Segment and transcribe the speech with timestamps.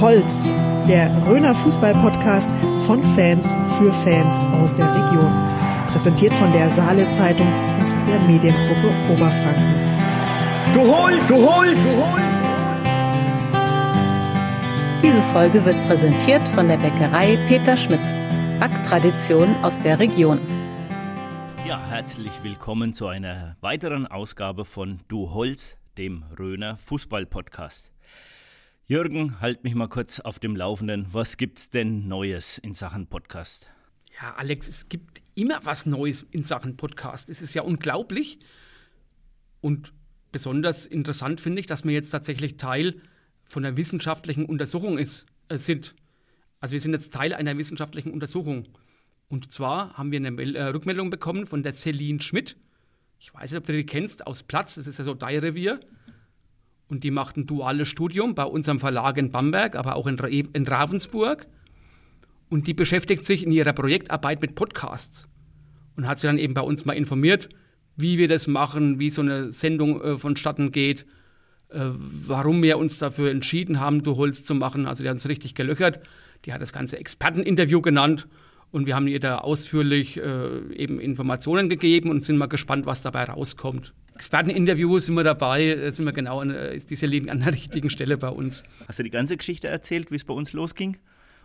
[0.00, 0.52] Holz,
[0.86, 2.50] der Röner Fußball-Podcast
[2.86, 5.32] von Fans für Fans aus der Region.
[5.90, 7.46] Präsentiert von der Saale Zeitung
[7.80, 9.74] und der Mediengruppe Oberfranken.
[10.74, 12.26] Du holst, du holst, du holst.
[15.02, 18.00] Diese Folge wird präsentiert von der Bäckerei Peter Schmidt.
[18.60, 20.38] Backtradition aus der Region.
[21.66, 27.95] Ja, herzlich willkommen zu einer weiteren Ausgabe von Du Holz, dem Röner Fußball-Podcast.
[28.88, 31.08] Jürgen, halt mich mal kurz auf dem Laufenden.
[31.10, 33.68] Was gibt's denn Neues in Sachen Podcast?
[34.22, 37.28] Ja, Alex, es gibt immer was Neues in Sachen Podcast.
[37.28, 38.38] Es ist ja unglaublich.
[39.60, 39.92] Und
[40.30, 43.02] besonders interessant finde ich, dass wir jetzt tatsächlich Teil
[43.44, 45.96] von einer wissenschaftlichen Untersuchung ist, äh, sind.
[46.60, 48.68] Also wir sind jetzt Teil einer wissenschaftlichen Untersuchung.
[49.28, 52.56] Und zwar haben wir eine äh, Rückmeldung bekommen von der Celine Schmidt.
[53.18, 54.76] Ich weiß nicht, ob du die kennst, aus Platz.
[54.76, 55.80] Das ist ja so dein Revier.
[56.88, 60.16] Und die macht ein duales Studium bei unserem Verlag in Bamberg, aber auch in,
[60.52, 61.46] in Ravensburg.
[62.48, 65.26] Und die beschäftigt sich in ihrer Projektarbeit mit Podcasts.
[65.96, 67.48] Und hat sich dann eben bei uns mal informiert,
[67.96, 71.06] wie wir das machen, wie so eine Sendung äh, vonstatten geht,
[71.70, 74.86] äh, warum wir uns dafür entschieden haben, Du Holz zu machen.
[74.86, 76.00] Also die hat uns richtig gelöchert.
[76.44, 78.28] Die hat das ganze Experteninterview genannt.
[78.70, 83.02] Und wir haben ihr da ausführlich äh, eben Informationen gegeben und sind mal gespannt, was
[83.02, 83.94] dabei rauskommt.
[84.16, 88.16] Experteninterview sind wir dabei, sind wir genau an, ist diese liegen an der richtigen Stelle
[88.16, 88.64] bei uns.
[88.88, 90.96] Hast du die ganze Geschichte erzählt, wie es bei uns losging?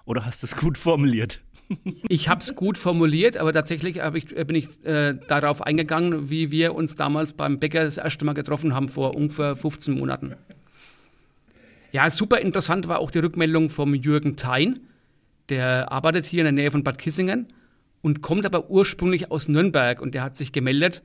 [0.06, 1.42] Oder hast du es gut formuliert?
[2.10, 6.76] Ich habe es gut formuliert, aber tatsächlich ich, bin ich äh, darauf eingegangen, wie wir
[6.76, 10.36] uns damals beim Bäcker das erste Mal getroffen haben, vor ungefähr 15 Monaten.
[11.94, 14.82] Ja, super interessant war auch die Rückmeldung vom Jürgen Thein.
[15.48, 17.48] Der arbeitet hier in der Nähe von Bad Kissingen
[18.02, 21.04] und kommt aber ursprünglich aus Nürnberg und der hat sich gemeldet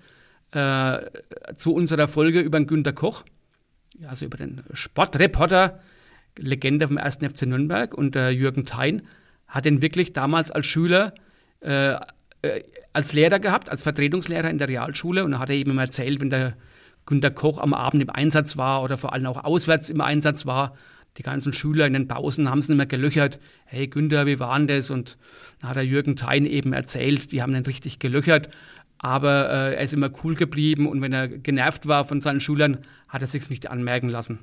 [0.52, 0.98] äh,
[1.56, 3.25] zu unserer Folge über den Günter Koch,
[4.06, 5.81] also über den Sportreporter,
[6.38, 7.16] Legende vom 1.
[7.16, 9.03] FC Nürnberg und der Jürgen Thein
[9.47, 11.15] hat ihn wirklich damals als Schüler
[11.60, 11.94] äh,
[12.43, 12.62] äh,
[12.93, 16.31] als Lehrer gehabt, als Vertretungslehrer in der Realschule und da hat er eben erzählt, wenn
[16.31, 16.56] der
[17.04, 20.76] Günter Koch am Abend im Einsatz war oder vor allem auch auswärts im Einsatz war,
[21.16, 23.38] die ganzen Schüler in den Pausen haben es nicht mehr gelöchert.
[23.65, 24.91] Hey Günther, wie war denn das?
[24.91, 25.16] Und
[25.60, 28.50] dann hat der Jürgen Thein eben erzählt, die haben ihn richtig gelöchert.
[28.98, 32.78] Aber äh, er ist immer cool geblieben und wenn er genervt war von seinen Schülern,
[33.08, 34.38] hat er sich nicht anmerken lassen.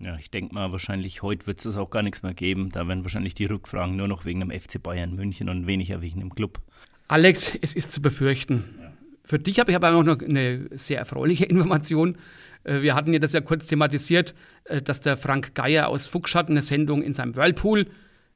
[0.00, 2.70] Ja, ich denke mal, wahrscheinlich heute wird es auch gar nichts mehr geben.
[2.72, 6.20] Da werden wahrscheinlich die Rückfragen nur noch wegen dem FC Bayern München und weniger wegen
[6.20, 6.60] dem Club.
[7.08, 8.64] Alex, es ist zu befürchten.
[8.80, 8.92] Ja.
[9.24, 12.16] Für dich habe ich aber auch noch eine sehr erfreuliche Information.
[12.64, 16.48] Äh, wir hatten ja das ja kurz thematisiert, äh, dass der Frank Geier aus Fuchsstadt
[16.48, 17.86] eine Sendung in seinem Whirlpool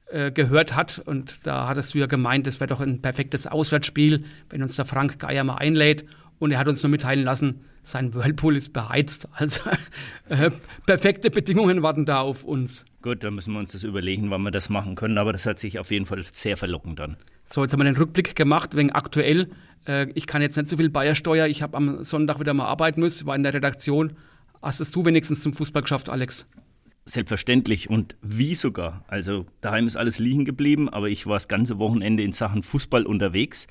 [0.07, 1.03] äh, gehört hat.
[1.05, 4.85] Und da hattest du ja gemeint, das wäre doch ein perfektes Auswärtsspiel, wenn uns der
[4.85, 6.05] Frank Geier mal einlädt.
[6.39, 9.29] Und er hat uns nur mitteilen lassen, sein Whirlpool ist beheizt.
[9.37, 9.63] Also
[10.29, 10.51] äh,
[10.87, 12.85] perfekte Bedingungen warten da auf uns.
[13.03, 15.19] Gut, dann müssen wir uns das überlegen, wann wir das machen können.
[15.19, 17.17] Aber das hört sich auf jeden Fall sehr verlockend an.
[17.45, 19.51] So, jetzt haben wir den Rückblick gemacht, wegen aktuell.
[19.87, 21.47] Äh, ich kann jetzt nicht so viel Bayersteuer.
[21.47, 24.17] Ich habe am Sonntag wieder mal arbeiten müssen, war in der Redaktion.
[24.63, 26.47] Hast es du wenigstens zum Fußball geschafft, Alex?
[27.07, 29.05] Selbstverständlich und wie sogar.
[29.09, 33.07] Also daheim ist alles liegen geblieben, aber ich war das ganze Wochenende in Sachen Fußball
[33.07, 33.67] unterwegs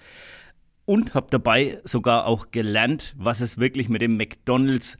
[0.86, 4.98] und habe dabei sogar auch gelernt, was es wirklich mit dem McDonald's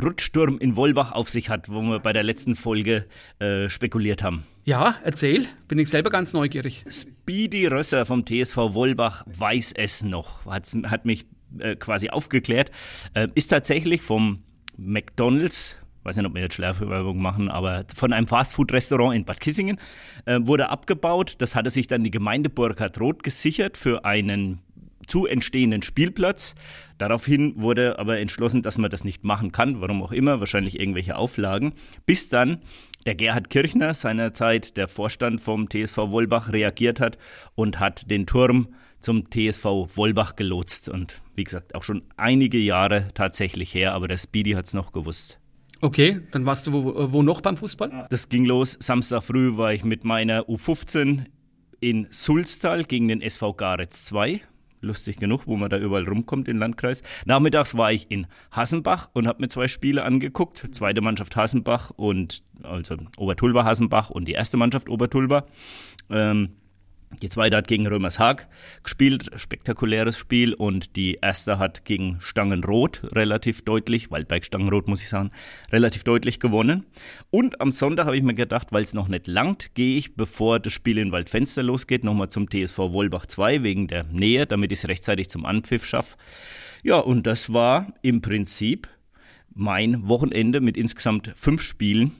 [0.00, 3.06] Rutschsturm in Wolbach auf sich hat, wo wir bei der letzten Folge
[3.38, 4.44] äh, spekuliert haben.
[4.64, 5.46] Ja, erzähl.
[5.68, 6.84] Bin ich selber ganz neugierig.
[6.90, 11.26] Speedy Rösser vom TSV Wolbach weiß es noch, hat, hat mich
[11.58, 12.70] äh, quasi aufgeklärt.
[13.14, 14.42] Äh, ist tatsächlich vom
[14.76, 19.78] McDonald's weiß nicht, ob wir jetzt Schleiferwerbung machen, aber von einem Fastfood-Restaurant in Bad Kissingen
[20.24, 21.34] äh, wurde abgebaut.
[21.38, 24.60] Das hatte sich dann die Gemeinde Burkhard Roth gesichert für einen
[25.06, 26.54] zu entstehenden Spielplatz.
[26.98, 31.16] Daraufhin wurde aber entschlossen, dass man das nicht machen kann, warum auch immer, wahrscheinlich irgendwelche
[31.16, 31.74] Auflagen,
[32.06, 32.58] bis dann
[33.04, 37.18] der Gerhard Kirchner, seinerzeit der Vorstand vom TSV Wolbach, reagiert hat
[37.54, 38.68] und hat den Turm
[39.00, 39.64] zum TSV
[39.94, 40.88] Wolbach gelotst.
[40.88, 44.92] Und wie gesagt, auch schon einige Jahre tatsächlich her, aber der Speedy hat es noch
[44.92, 45.38] gewusst.
[45.80, 48.06] Okay, dann warst du wo, wo noch beim Fußball?
[48.10, 48.76] Das ging los.
[48.80, 51.24] Samstag früh war ich mit meiner U15
[51.80, 54.40] in Sulztal gegen den SV Garetz 2
[54.80, 57.02] lustig genug, wo man da überall rumkommt im Landkreis.
[57.24, 60.66] Nachmittags war ich in Hassenbach und habe mir zwei Spiele angeguckt.
[60.72, 65.46] Zweite Mannschaft Hassenbach und also Obertulba Hassenbach und die erste Mannschaft Obertulba.
[66.10, 66.50] Ähm,
[67.22, 68.46] die zweite hat gegen Römershaag
[68.82, 70.52] gespielt, spektakuläres Spiel.
[70.54, 75.30] Und die erste hat gegen Stangenrot relativ deutlich, Waldberg Stangenrot muss ich sagen,
[75.72, 76.84] relativ deutlich gewonnen.
[77.30, 80.60] Und am Sonntag habe ich mir gedacht, weil es noch nicht langt, gehe ich, bevor
[80.60, 84.80] das Spiel in Waldfenster losgeht, nochmal zum TSV Wolbach 2 wegen der Nähe, damit ich
[84.80, 86.16] es rechtzeitig zum Anpfiff schaffe.
[86.82, 88.88] Ja, und das war im Prinzip
[89.54, 92.12] mein Wochenende mit insgesamt fünf Spielen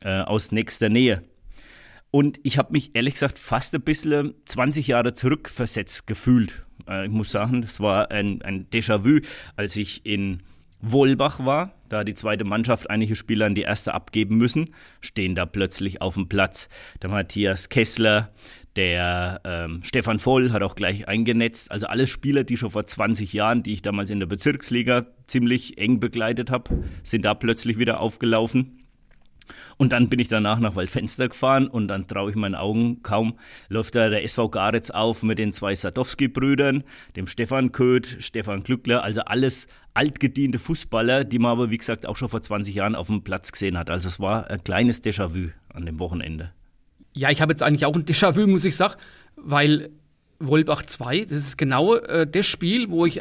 [0.00, 1.22] äh, aus nächster Nähe.
[2.10, 6.64] Und ich habe mich ehrlich gesagt fast ein bisschen 20 Jahre zurückversetzt gefühlt.
[6.88, 9.20] Äh, ich muss sagen, das war ein, ein Déjà-vu,
[9.56, 10.42] als ich in
[10.80, 14.70] Wolbach war, da die zweite Mannschaft einige Spieler an die erste abgeben müssen,
[15.00, 16.68] stehen da plötzlich auf dem Platz
[17.02, 18.32] der Matthias Kessler,
[18.78, 21.72] der ähm, Stefan Voll hat auch gleich eingenetzt.
[21.72, 25.78] Also alle Spieler, die schon vor 20 Jahren, die ich damals in der Bezirksliga ziemlich
[25.78, 28.77] eng begleitet habe, sind da plötzlich wieder aufgelaufen.
[29.76, 33.38] Und dann bin ich danach nach Waldfenster gefahren und dann traue ich meinen Augen kaum.
[33.68, 36.84] Läuft da der SV Garetz auf mit den zwei Sadowski-Brüdern,
[37.16, 42.16] dem Stefan Köth, Stefan Glückler, also alles altgediente Fußballer, die man aber wie gesagt auch
[42.16, 43.90] schon vor 20 Jahren auf dem Platz gesehen hat.
[43.90, 46.52] Also es war ein kleines Déjà-vu an dem Wochenende.
[47.14, 48.94] Ja, ich habe jetzt eigentlich auch ein Déjà-vu, muss ich sagen,
[49.36, 49.90] weil
[50.38, 53.20] Wolbach 2, das ist genau äh, das Spiel, wo ich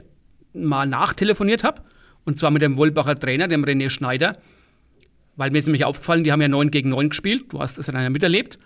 [0.53, 1.81] mal nachtelefoniert habe.
[2.25, 4.38] Und zwar mit dem Wolbacher Trainer, dem René Schneider.
[5.38, 7.45] Weil mir ist nämlich aufgefallen, die haben ja 9 gegen 9 gespielt.
[7.54, 8.57] Du hast das ja miterlebt.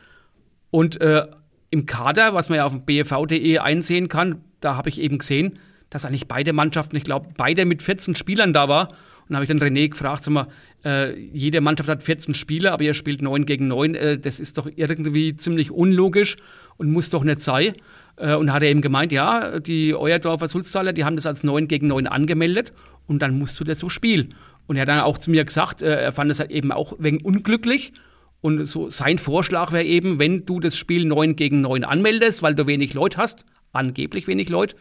[0.71, 1.27] Und äh,
[1.69, 5.59] im Kader, was man ja auf bfv.de einsehen kann, da habe ich eben gesehen,
[5.89, 8.89] dass eigentlich beide Mannschaften, ich glaube, beide mit 14 Spielern da war.
[9.27, 10.47] Und habe ich dann René gefragt, sag mal,
[10.83, 13.95] äh, jede Mannschaft hat 14 Spieler, aber ihr spielt 9 gegen 9.
[13.95, 16.38] Äh, das ist doch irgendwie ziemlich unlogisch
[16.77, 17.74] und muss doch nicht sein.
[18.17, 21.67] Äh, und hat er eben gemeint, ja, die Euerdorfer Sulztaler, die haben das als 9
[21.67, 22.74] gegen 9 angemeldet
[23.07, 24.35] und dann musst du das so spielen.
[24.67, 26.93] Und er hat dann auch zu mir gesagt, äh, er fand es halt eben auch
[26.99, 27.93] wegen unglücklich.
[28.41, 32.55] Und so sein Vorschlag wäre eben, wenn du das Spiel 9 gegen 9 anmeldest, weil
[32.55, 34.75] du wenig Leute hast, angeblich wenig Leute,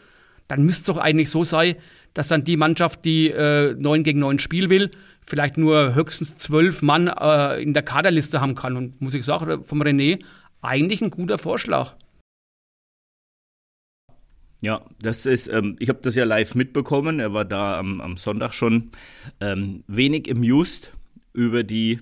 [0.49, 1.77] dann müsste es doch eigentlich so sein,
[2.15, 4.91] dass dann die Mannschaft, die äh, 9 gegen 9 Spiel will,
[5.21, 8.76] vielleicht nur höchstens zwölf Mann äh, in der Kaderliste haben kann.
[8.76, 10.21] Und muss ich sagen, vom René
[10.62, 11.94] eigentlich ein guter Vorschlag.
[14.61, 17.19] Ja, das ist, ähm, ich habe das ja live mitbekommen.
[17.19, 18.91] Er war da am, am Sonntag schon
[19.41, 20.93] ähm, wenig amused
[21.33, 22.01] über die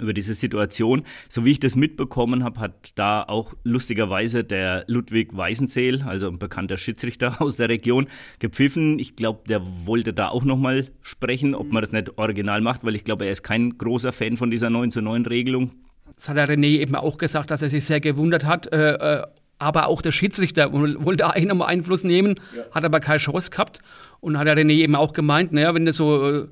[0.00, 1.04] über diese Situation.
[1.28, 6.38] So wie ich das mitbekommen habe, hat da auch lustigerweise der Ludwig Weisenzeel, also ein
[6.38, 8.98] bekannter Schiedsrichter aus der Region, gepfiffen.
[8.98, 12.94] Ich glaube, der wollte da auch nochmal sprechen, ob man das nicht original macht, weil
[12.94, 15.70] ich glaube, er ist kein großer Fan von dieser 9 zu 9 Regelung.
[16.16, 18.72] Das hat der René eben auch gesagt, dass er sich sehr gewundert hat.
[18.72, 19.26] Äh, äh,
[19.58, 22.64] aber auch der Schiedsrichter wollte eigentlich nochmal Einfluss nehmen, ja.
[22.72, 23.80] hat aber keine Chance gehabt.
[24.20, 26.48] Und hat der René eben auch gemeint, naja, wenn das so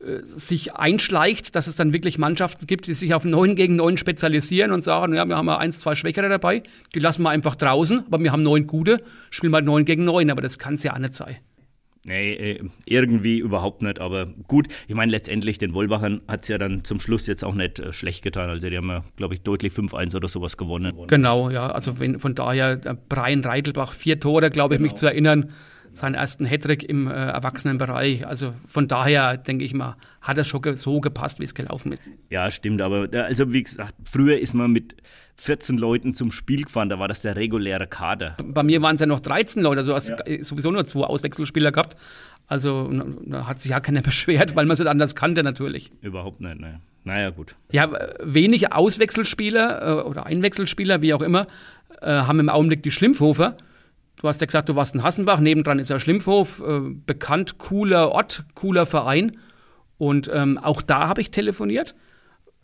[0.00, 3.96] äh, sich einschleicht, dass es dann wirklich Mannschaften gibt, die sich auf 9 gegen 9
[3.96, 6.62] spezialisieren und sagen, ja, wir haben ja eins, zwei Schwächere dabei,
[6.94, 10.30] die lassen wir einfach draußen, aber wir haben neun gute, spielen mal 9 gegen 9,
[10.30, 11.38] aber das kann es ja auch nicht sein.
[12.04, 14.00] Nee, äh, irgendwie überhaupt nicht.
[14.00, 17.54] Aber gut, ich meine, letztendlich den Wolbachern hat es ja dann zum Schluss jetzt auch
[17.54, 18.48] nicht äh, schlecht getan.
[18.50, 20.94] Also die haben ja, glaube ich, deutlich 5-1 oder sowas gewonnen.
[21.08, 21.70] Genau, ja.
[21.70, 22.76] Also wenn, von daher
[23.08, 24.90] Brian Reitelbach, vier Tore, glaube ich, genau.
[24.90, 25.50] mich zu erinnern
[25.92, 28.26] seinen ersten Hattrick im äh, Erwachsenenbereich.
[28.26, 31.92] Also von daher denke ich mal, hat er schon ge so gepasst, wie es gelaufen
[31.92, 32.02] ist.
[32.30, 32.82] Ja, stimmt.
[32.82, 34.96] Aber also wie gesagt, früher ist man mit
[35.36, 38.36] 14 Leuten zum Spiel gefahren, da war das der reguläre Kader.
[38.44, 40.16] Bei mir waren es ja noch 13 Leute, also hast ja.
[40.42, 41.96] sowieso nur zwei Auswechselspieler gehabt.
[42.48, 42.90] Also
[43.26, 45.92] da hat sich ja keiner beschwert, weil man es anders kannte natürlich.
[46.02, 46.80] Überhaupt nicht, ne.
[47.04, 47.54] Naja, gut.
[47.70, 47.88] Ja,
[48.22, 51.46] wenig Auswechselspieler äh, oder Einwechselspieler, wie auch immer,
[52.02, 53.56] äh, haben im Augenblick die Schlimmhofer.
[54.20, 58.10] Du hast ja gesagt, du warst in Hassenbach, nebendran ist ja Schlimmhof, äh, bekannt, cooler
[58.10, 59.38] Ort, cooler Verein.
[59.96, 61.94] Und ähm, auch da habe ich telefoniert,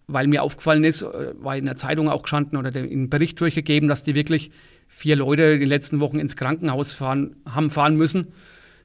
[0.08, 3.88] weil mir aufgefallen ist, äh, war in der Zeitung auch gestanden oder in Bericht durchgegeben,
[3.88, 4.50] dass die wirklich
[4.88, 8.32] vier Leute in den letzten Wochen ins Krankenhaus fahren, haben fahren müssen.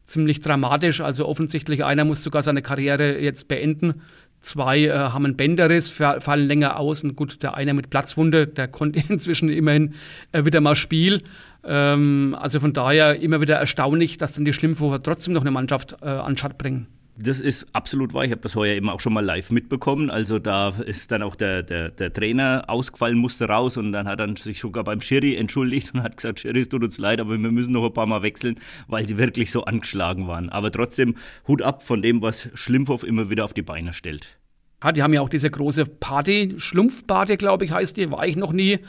[0.06, 1.02] Ziemlich dramatisch.
[1.02, 4.02] Also offensichtlich einer muss sogar seine Karriere jetzt beenden.
[4.42, 7.04] Zwei äh, haben einen Bänderriss, fallen länger aus.
[7.04, 9.96] Und gut, der eine mit Platzwunde, der konnte inzwischen immerhin
[10.32, 11.24] äh, wieder mal spielen.
[11.70, 15.98] Ähm, also von daher immer wieder erstaunlich, dass dann die Schlimmwocher trotzdem noch eine Mannschaft
[16.02, 16.88] äh, an Schad bringen.
[17.22, 18.24] Das ist absolut wahr.
[18.24, 20.10] Ich habe das heuer eben auch schon mal live mitbekommen.
[20.10, 24.20] Also da ist dann auch der, der, der Trainer ausgefallen, musste raus und dann hat
[24.20, 27.32] er sich sogar beim Schiri entschuldigt und hat gesagt, Schiri, es tut uns leid, aber
[27.32, 28.56] wir müssen noch ein paar Mal wechseln,
[28.88, 30.50] weil sie wirklich so angeschlagen waren.
[30.50, 31.16] Aber trotzdem
[31.48, 34.40] Hut ab von dem, was Schlimmhoff immer wieder auf die Beine stellt.
[34.82, 38.38] Ja, die haben ja auch diese große Party, Schlumpfparty, glaube ich, heißt die, war ich
[38.38, 38.80] noch nie.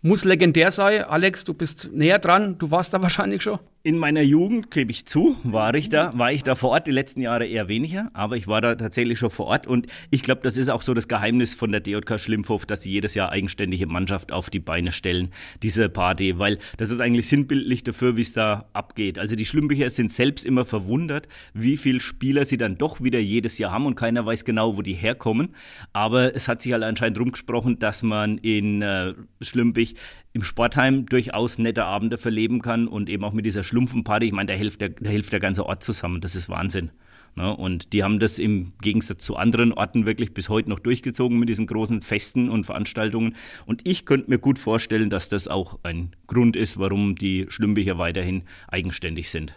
[0.00, 1.04] Muss legendär sein.
[1.04, 2.58] Alex, du bist näher dran.
[2.58, 3.58] Du warst da wahrscheinlich schon.
[3.84, 6.92] In meiner Jugend, gebe ich zu, war ich da, war ich da vor Ort, die
[6.92, 10.40] letzten Jahre eher weniger, aber ich war da tatsächlich schon vor Ort und ich glaube,
[10.42, 13.86] das ist auch so das Geheimnis von der DJK Schlimmhof, dass sie jedes Jahr eigenständige
[13.86, 15.28] Mannschaft auf die Beine stellen,
[15.62, 19.16] diese Party, weil das ist eigentlich sinnbildlich dafür, wie es da abgeht.
[19.16, 23.58] Also die Schlimmbücher sind selbst immer verwundert, wie viele Spieler sie dann doch wieder jedes
[23.58, 25.54] Jahr haben und keiner weiß genau, wo die herkommen,
[25.92, 29.94] aber es hat sich halt anscheinend rumgesprochen, dass man in äh, Schlimbich
[30.32, 34.26] im Sportheim durchaus nette Abende verleben kann und eben auch mit dieser Schlumpfenparty.
[34.26, 36.20] Ich meine, da hilft der, da hilft der ganze Ort zusammen.
[36.20, 36.90] Das ist Wahnsinn.
[37.38, 37.56] Ne?
[37.56, 41.48] Und die haben das im Gegensatz zu anderen Orten wirklich bis heute noch durchgezogen mit
[41.48, 43.36] diesen großen Festen und Veranstaltungen.
[43.64, 47.96] Und ich könnte mir gut vorstellen, dass das auch ein Grund ist, warum die Schlümbicher
[47.96, 49.54] weiterhin eigenständig sind.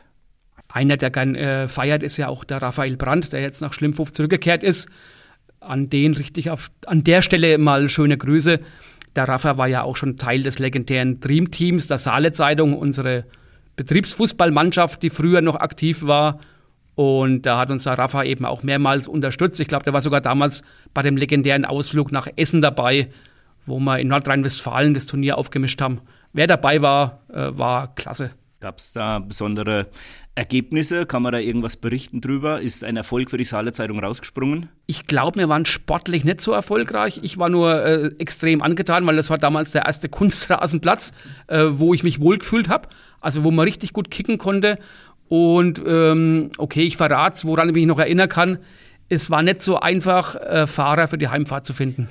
[0.70, 4.12] Einer, der gern äh, feiert, ist ja auch der Raphael Brandt, der jetzt nach Schlimmhof
[4.12, 4.88] zurückgekehrt ist.
[5.60, 8.60] An den richtig auf, an der Stelle mal schöne Grüße.
[9.16, 13.26] Der Rafa war ja auch schon Teil des legendären Dreamteams der Saale Zeitung, unsere
[13.76, 16.40] Betriebsfußballmannschaft, die früher noch aktiv war.
[16.96, 19.60] Und da hat uns der Rafa eben auch mehrmals unterstützt.
[19.60, 20.62] Ich glaube, der war sogar damals
[20.94, 23.10] bei dem legendären Ausflug nach Essen dabei,
[23.66, 26.02] wo wir in Nordrhein-Westfalen das Turnier aufgemischt haben.
[26.34, 28.32] Wer dabei war, äh, war klasse.
[28.60, 29.88] Gab es da besondere
[30.36, 31.08] Ergebnisse?
[31.08, 32.62] Kann man da irgendwas berichten drüber?
[32.62, 34.70] Ist ein Erfolg für die Saale Zeitung rausgesprungen?
[34.86, 37.20] Ich glaube, wir waren sportlich nicht so erfolgreich.
[37.24, 41.12] Ich war nur äh, extrem angetan, weil das war damals der erste Kunstrasenplatz,
[41.48, 42.88] äh, wo ich mich wohlgefühlt habe.
[43.22, 44.78] Also wo man richtig gut kicken konnte.
[45.30, 48.58] Und ähm, okay, ich verrate es, woran ich mich noch erinnern kann.
[49.08, 52.10] Es war nicht so einfach, äh, Fahrer für die Heimfahrt zu finden.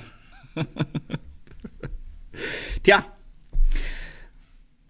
[2.83, 3.05] Tja,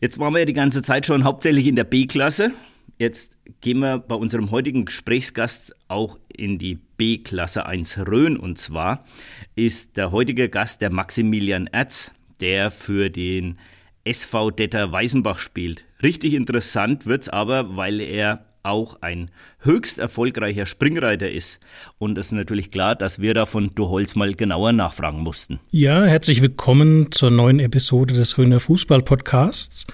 [0.01, 2.53] Jetzt waren wir ja die ganze Zeit schon hauptsächlich in der B-Klasse.
[2.97, 8.35] Jetzt gehen wir bei unserem heutigen Gesprächsgast auch in die B-Klasse 1 Rhön.
[8.35, 9.05] Und zwar
[9.53, 13.59] ist der heutige Gast der Maximilian Erz, der für den
[14.03, 15.85] SV Detter Weißenbach spielt.
[16.03, 19.29] Richtig interessant wird's aber, weil er auch ein
[19.59, 21.59] höchst erfolgreicher Springreiter ist.
[21.99, 25.59] Und es ist natürlich klar, dass wir da von Du Holz mal genauer nachfragen mussten.
[25.69, 29.85] Ja, herzlich willkommen zur neuen Episode des Höhner Fußball Podcasts.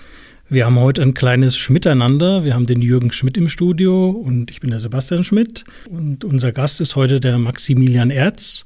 [0.47, 2.45] Wir haben heute ein kleines Schmiteinander.
[2.45, 5.65] Wir haben den Jürgen Schmidt im Studio und ich bin der Sebastian Schmidt.
[5.89, 8.63] Und unser Gast ist heute der Maximilian Erz.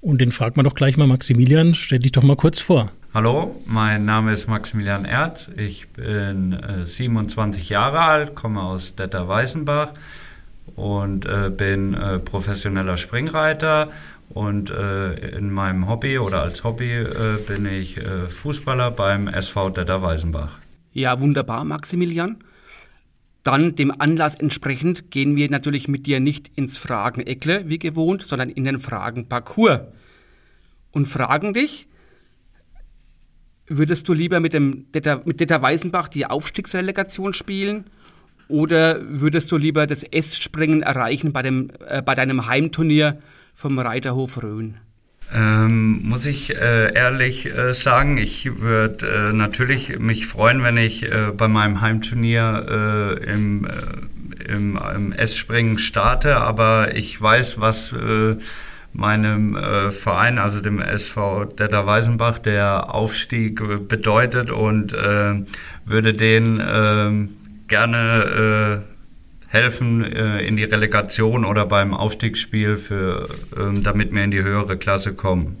[0.00, 2.90] Und den fragt man doch gleich mal, Maximilian, stell dich doch mal kurz vor.
[3.14, 5.50] Hallo, mein Name ist Maximilian Erz.
[5.58, 9.92] Ich bin äh, 27 Jahre alt, komme aus Detter Weißenbach
[10.76, 13.90] und äh, bin äh, professioneller Springreiter.
[14.30, 19.68] Und äh, in meinem Hobby oder als Hobby äh, bin ich äh, Fußballer beim SV
[19.68, 20.60] Detter Weißenbach.
[20.94, 22.38] Ja, wunderbar, Maximilian.
[23.42, 28.48] Dann dem Anlass entsprechend gehen wir natürlich mit dir nicht ins Fragen-Eckle wie gewohnt, sondern
[28.48, 29.80] in den Fragen-Parcours.
[30.92, 31.88] Und fragen dich,
[33.74, 37.84] Würdest du lieber mit, dem Detta, mit Detta Weißenbach die Aufstiegsrelegation spielen
[38.48, 43.18] oder würdest du lieber das S-Springen erreichen bei, dem, äh, bei deinem Heimturnier
[43.54, 44.74] vom Reiterhof Rhön?
[45.34, 51.04] Ähm, muss ich äh, ehrlich äh, sagen, ich würde äh, natürlich mich freuen, wenn ich
[51.04, 52.66] äh, bei meinem Heimturnier
[53.24, 53.66] äh, im,
[54.46, 57.94] im, im S-Springen starte, aber ich weiß, was
[58.92, 65.44] meinem äh, Verein, also dem SV Detter Weißenbach, der Aufstieg äh, bedeutet und äh,
[65.84, 67.28] würde den äh,
[67.68, 68.84] gerne
[69.52, 74.78] helfen äh, in die Relegation oder beim Aufstiegsspiel, für, ähm, damit wir in die höhere
[74.78, 75.58] Klasse kommen.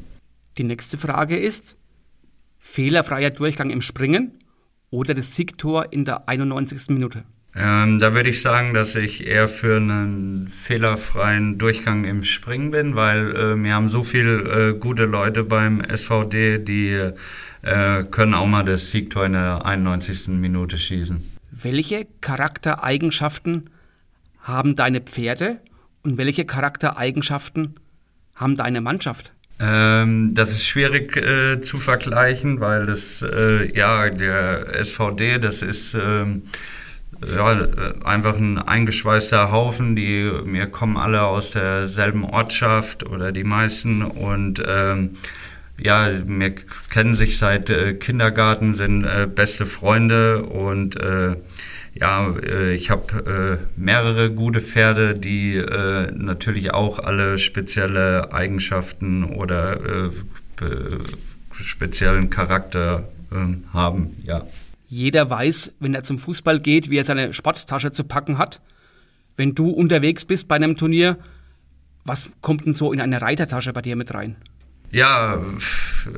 [0.56, 1.76] Die nächste Frage ist,
[2.58, 4.38] fehlerfreier Durchgang im Springen
[4.90, 6.88] oder das Siegtor in der 91.
[6.88, 7.24] Minute?
[7.54, 12.96] Ähm, da würde ich sagen, dass ich eher für einen fehlerfreien Durchgang im Springen bin,
[12.96, 17.10] weil äh, wir haben so viele äh, gute Leute beim SVD, die
[17.62, 20.28] äh, können auch mal das Siegtor in der 91.
[20.28, 21.22] Minute schießen.
[21.50, 23.68] Welche Charaktereigenschaften
[24.40, 25.58] haben deine Pferde
[26.02, 27.74] und welche Charaktereigenschaften
[28.34, 29.32] haben deine Mannschaft?
[29.60, 35.94] Ähm, das ist schwierig äh, zu vergleichen, weil das, äh, ja, der SVD, das ist
[35.94, 36.44] ähm,
[37.24, 37.66] ja,
[38.04, 39.96] einfach ein eingeschweißter Haufen.
[39.96, 45.16] Die wir kommen alle aus derselben Ortschaft oder die meisten und ähm,
[45.80, 46.54] ja, wir
[46.90, 51.36] kennen sich seit äh, Kindergarten, sind äh, beste Freunde und äh,
[51.94, 59.24] ja, äh, ich habe äh, mehrere gute Pferde, die äh, natürlich auch alle spezielle Eigenschaften
[59.24, 60.10] oder
[61.52, 64.46] speziellen Charakter ähm, haben, ja.
[64.92, 68.60] Jeder weiß, wenn er zum Fußball geht, wie er seine Sporttasche zu packen hat.
[69.38, 71.16] Wenn du unterwegs bist bei einem Turnier,
[72.04, 74.36] was kommt denn so in eine Reitertasche bei dir mit rein?
[74.90, 75.38] Ja,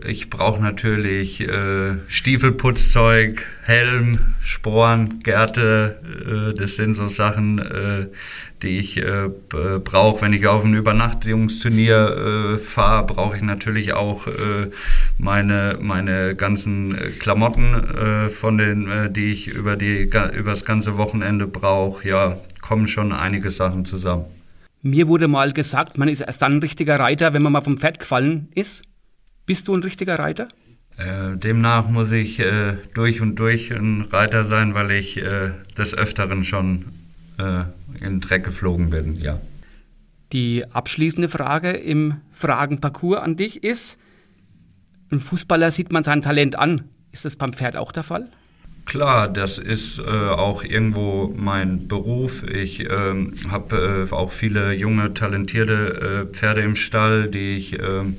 [0.06, 5.98] ich brauche natürlich äh, Stiefelputzzeug, Helm, Sporen, Gärte.
[6.02, 8.06] Äh, das sind so Sachen, äh,
[8.62, 10.22] die ich äh, brauche.
[10.22, 14.70] Wenn ich auf ein Übernachtungsturnier äh, fahre, brauche ich natürlich auch äh,
[15.18, 22.08] meine, meine ganzen Klamotten, von den, die ich über, die, über das ganze Wochenende brauche.
[22.08, 24.24] Ja, kommen schon einige Sachen zusammen.
[24.82, 27.78] Mir wurde mal gesagt, man ist erst dann ein richtiger Reiter, wenn man mal vom
[27.78, 28.82] Pferd gefallen ist.
[29.46, 30.48] Bist du ein richtiger Reiter?
[30.96, 35.94] Äh, demnach muss ich äh, durch und durch ein Reiter sein, weil ich äh, des
[35.94, 36.86] Öfteren schon
[37.38, 37.64] äh,
[38.00, 39.40] in den Dreck geflogen bin, ja.
[40.32, 43.98] Die abschließende Frage im Fragenparcours an dich ist,
[45.10, 46.84] ein Fußballer sieht man sein Talent an.
[47.12, 48.28] Ist das beim Pferd auch der Fall?
[48.86, 52.42] Klar, das ist äh, auch irgendwo mein Beruf.
[52.42, 58.16] Ich ähm, habe äh, auch viele junge, talentierte äh, Pferde im Stall, die ich ähm,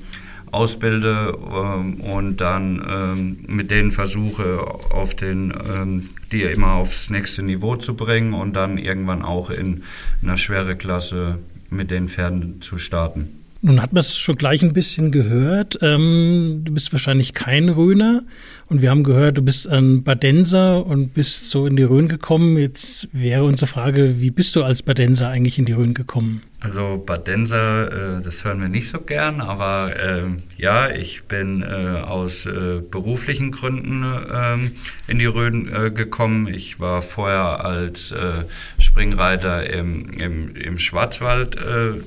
[0.56, 4.60] ausbilde ähm, und dann ähm, mit denen versuche,
[4.90, 9.84] auf den, ähm, die immer aufs nächste Niveau zu bringen und dann irgendwann auch in
[10.24, 13.30] einer schwere Klasse mit den Pferden zu starten.
[13.62, 15.80] Nun hat man es schon gleich ein bisschen gehört.
[15.82, 18.22] Ähm, du bist wahrscheinlich kein Röner.
[18.68, 22.58] Und wir haben gehört, du bist ein Badenser und bist so in die Rhön gekommen.
[22.60, 26.44] Jetzt wäre unsere Frage, wie bist du als Badenser eigentlich in die Rhön gekommen?
[26.66, 30.24] Also Badenser, äh, das hören wir nicht so gern, aber äh,
[30.58, 31.66] ja, ich bin äh,
[32.02, 34.04] aus äh, beruflichen Gründen
[34.34, 34.72] ähm,
[35.08, 36.48] in die Rhön äh, gekommen.
[36.48, 38.46] Ich war vorher als äh,
[38.80, 41.56] Springreiter im, im, im Schwarzwald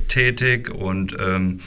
[0.09, 1.61] tätig und ähm,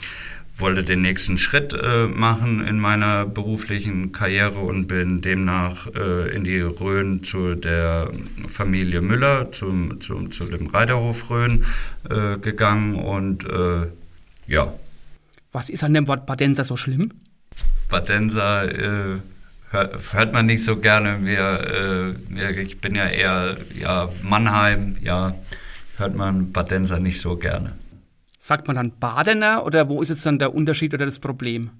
[0.62, 6.44] wollte den nächsten Schritt äh, machen in meiner beruflichen Karriere und bin demnach äh, in
[6.44, 8.10] die Rhön zu der
[8.46, 11.64] Familie Müller, zum, zum, zu dem Reiterhof Rhön
[12.08, 13.88] äh, gegangen und äh,
[14.46, 14.72] ja.
[15.50, 17.10] Was ist an dem Wort Badenser so schlimm?
[17.90, 19.18] Badenser äh,
[19.70, 21.24] hört, hört, man nicht so gerne.
[21.24, 25.34] Wir, äh, ich bin ja eher ja, Mannheim, ja,
[25.98, 27.81] hört man Badenser nicht so gerne.
[28.44, 31.70] Sagt man dann Badener oder wo ist jetzt dann der Unterschied oder das Problem?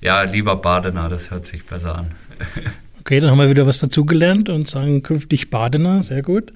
[0.00, 2.10] Ja, lieber Badener, das hört sich besser an.
[3.00, 6.52] okay, dann haben wir wieder was dazugelernt und sagen künftig Badener, sehr gut.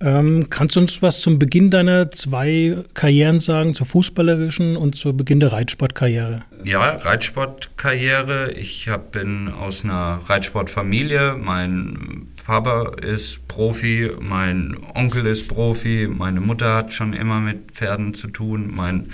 [0.00, 5.14] Ähm, kannst du uns was zum Beginn deiner zwei Karrieren sagen, zur fußballerischen und zu
[5.14, 6.40] Beginn der Reitsportkarriere?
[6.64, 8.52] Ja, Reitsportkarriere.
[8.52, 11.34] Ich hab, bin aus einer Reitsportfamilie.
[11.36, 18.14] Mein Papa ist Profi, mein Onkel ist Profi, meine Mutter hat schon immer mit Pferden
[18.14, 19.10] zu tun, mein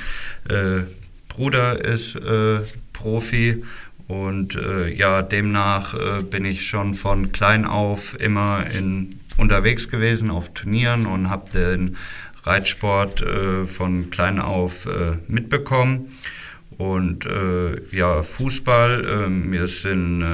[0.49, 0.83] äh,
[1.29, 2.61] Bruder ist äh,
[2.92, 3.64] Profi
[4.07, 10.31] und äh, ja, demnach äh, bin ich schon von klein auf immer in, unterwegs gewesen
[10.31, 11.97] auf Turnieren und habe den
[12.44, 16.18] Reitsport äh, von klein auf äh, mitbekommen.
[16.79, 17.25] Und
[17.92, 20.25] ja, Fußball, wir sind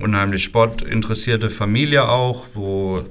[0.00, 3.04] unheimlich sportinteressierte Familie auch, wo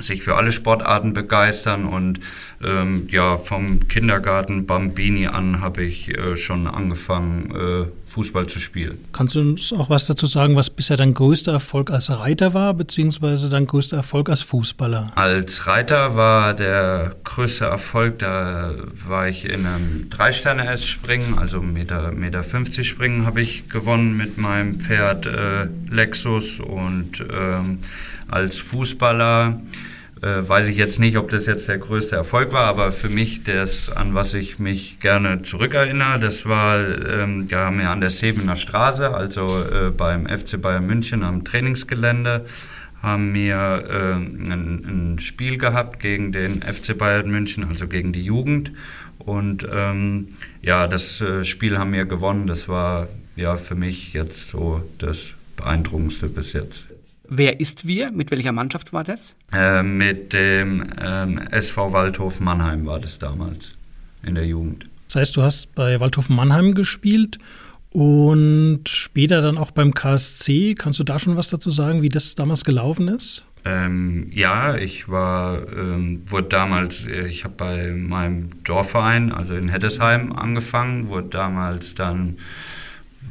[0.00, 2.20] sich für alle Sportarten begeistern und
[2.62, 8.98] ähm, ja, vom Kindergarten Bambini an habe ich äh, schon angefangen, äh, Fußball zu spielen.
[9.12, 12.74] Kannst du uns auch was dazu sagen, was bisher dein größter Erfolg als Reiter war,
[12.74, 15.12] beziehungsweise dein größter Erfolg als Fußballer?
[15.14, 18.74] Als Reiter war der größte Erfolg, da
[19.06, 24.80] war ich in einem Drei-Sterne-S-Springen, also Meter, Meter 50 Springen habe ich gewonnen mit meinem
[24.80, 27.80] Pferd äh, Lexus und ähm,
[28.28, 29.60] als Fußballer
[30.22, 33.44] äh, weiß ich jetzt nicht, ob das jetzt der größte Erfolg war, aber für mich,
[33.44, 39.14] das, an was ich mich gerne zurückerinnere, das war ähm, ja, an der Sebener Straße,
[39.14, 42.46] also äh, beim FC Bayern München am Trainingsgelände,
[43.02, 43.54] haben wir
[43.88, 48.72] äh, ein, ein, Spiel gehabt gegen den FC Bayern München, also gegen die Jugend.
[49.18, 50.28] Und ähm,
[50.62, 52.48] ja, das äh, Spiel haben wir gewonnen.
[52.48, 56.87] Das war ja für mich jetzt so das Beeindruckendste bis jetzt.
[57.28, 58.10] Wer ist wir?
[58.10, 59.34] Mit welcher Mannschaft war das?
[59.52, 63.76] Äh, mit dem ähm, SV Waldhof Mannheim war das damals
[64.22, 64.86] in der Jugend.
[65.06, 67.38] Das heißt, du hast bei Waldhof Mannheim gespielt
[67.90, 70.74] und später dann auch beim KSC.
[70.74, 73.44] Kannst du da schon was dazu sagen, wie das damals gelaufen ist?
[73.64, 79.68] Ähm, ja, ich war, ähm, wurde damals, äh, ich habe bei meinem Dorfverein, also in
[79.68, 82.36] Heddesheim, angefangen, wurde damals dann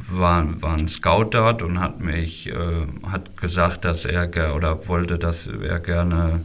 [0.09, 2.53] war, war ein Scout dort und hat mich, äh,
[3.09, 6.41] hat gesagt, dass er oder wollte, dass er gerne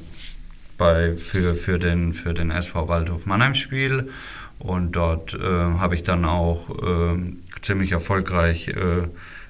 [0.79, 4.11] bei, für, für, den, für den SV Waldhof Mannheim spielt.
[4.59, 7.19] Und dort äh, habe ich dann auch äh,
[7.63, 9.09] ziemlich erfolgreich äh,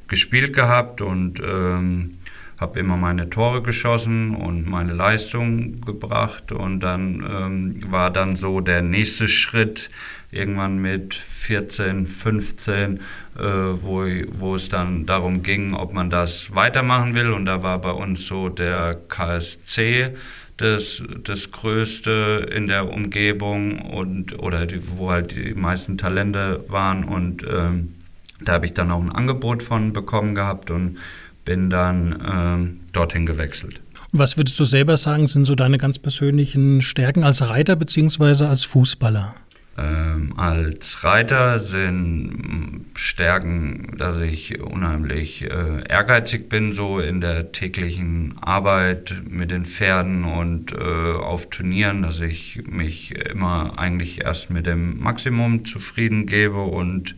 [0.08, 2.18] gespielt gehabt und ähm,
[2.58, 6.52] habe immer meine Tore geschossen und meine Leistung gebracht.
[6.52, 9.90] Und dann ähm, war dann so der nächste Schritt
[10.32, 17.14] irgendwann mit 14, 15, äh, wo, wo es dann darum ging, ob man das weitermachen
[17.14, 17.32] will.
[17.32, 20.14] Und da war bei uns so der KSC
[20.56, 27.04] das, das Größte in der Umgebung und oder die, wo halt die meisten Talente waren.
[27.04, 27.94] Und ähm,
[28.40, 30.98] da habe ich dann auch ein Angebot von bekommen gehabt und
[31.44, 33.80] bin dann ähm, dorthin gewechselt.
[34.12, 38.44] Was würdest du selber sagen, sind so deine ganz persönlichen Stärken als Reiter bzw.
[38.44, 39.34] als Fußballer?
[39.78, 48.34] Ähm, als Reiter sind Stärken, dass ich unheimlich äh, ehrgeizig bin, so in der täglichen
[48.42, 54.66] Arbeit mit den Pferden und äh, auf Turnieren, dass ich mich immer eigentlich erst mit
[54.66, 57.14] dem Maximum zufrieden gebe und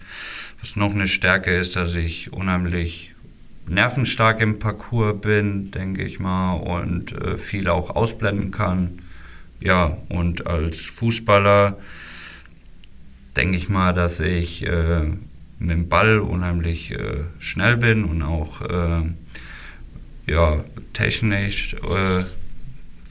[0.61, 3.15] was noch eine Stärke ist, dass ich unheimlich
[3.67, 9.01] nervenstark im Parcours bin, denke ich mal, und äh, viel auch ausblenden kann.
[9.61, 11.79] Ja, und als Fußballer
[13.37, 15.03] denke ich mal, dass ich äh,
[15.59, 19.03] mit dem Ball unheimlich äh, schnell bin und auch äh,
[20.27, 22.25] ja, technisch äh,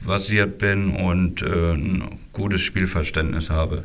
[0.04, 3.84] basiert bin und äh, ein gutes Spielverständnis habe.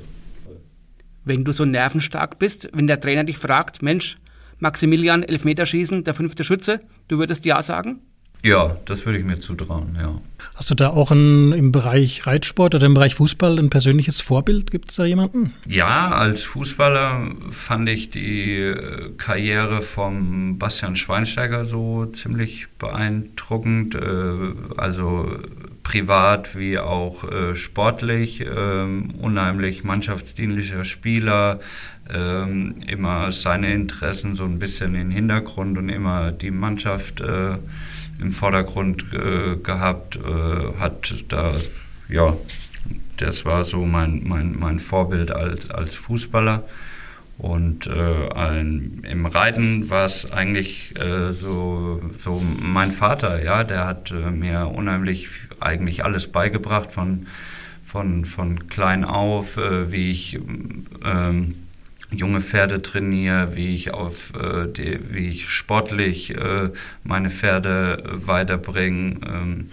[1.26, 4.18] Wenn du so nervenstark bist, wenn der Trainer dich fragt, Mensch,
[4.58, 8.02] Maximilian, Elfmeterschießen, der fünfte Schütze, du würdest ja sagen?
[8.44, 10.16] Ja, das würde ich mir zutrauen, ja.
[10.56, 14.72] Hast du da auch ein, im Bereich Reitsport oder im Bereich Fußball ein persönliches Vorbild?
[14.72, 15.54] Gibt es da jemanden?
[15.68, 23.96] Ja, als Fußballer fand ich die äh, Karriere von Bastian Schweinsteiger so ziemlich beeindruckend.
[23.96, 25.30] Äh, also
[25.84, 28.42] privat wie auch äh, sportlich.
[28.42, 31.60] Ähm, unheimlich mannschaftsdienlicher Spieler.
[32.10, 37.22] Ähm, immer seine Interessen so ein bisschen in den Hintergrund und immer die Mannschaft
[38.20, 41.54] im Vordergrund äh, gehabt, äh, hat da,
[42.08, 42.36] ja,
[43.18, 46.64] das war so mein, mein, mein Vorbild als, als Fußballer.
[47.38, 53.86] Und äh, ein, im Reiten war es eigentlich äh, so, so mein Vater, ja, der
[53.86, 55.30] hat äh, mir unheimlich
[55.62, 57.28] eigentlich alles beigebracht von,
[57.86, 60.38] von, von klein auf, äh, wie ich
[61.06, 61.56] ähm,
[62.12, 66.70] junge Pferde trainiere, wie ich auf äh, die, wie ich sportlich äh,
[67.04, 69.70] meine Pferde weiterbringe, ähm,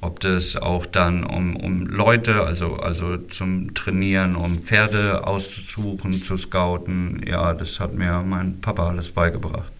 [0.00, 6.36] ob das auch dann um, um Leute, also, also zum Trainieren, um Pferde auszusuchen, zu
[6.36, 9.70] scouten, ja, das hat mir mein Papa alles beigebracht.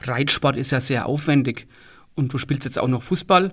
[0.00, 1.66] Reitsport ist ja sehr aufwendig
[2.14, 3.52] und du spielst jetzt auch noch Fußball.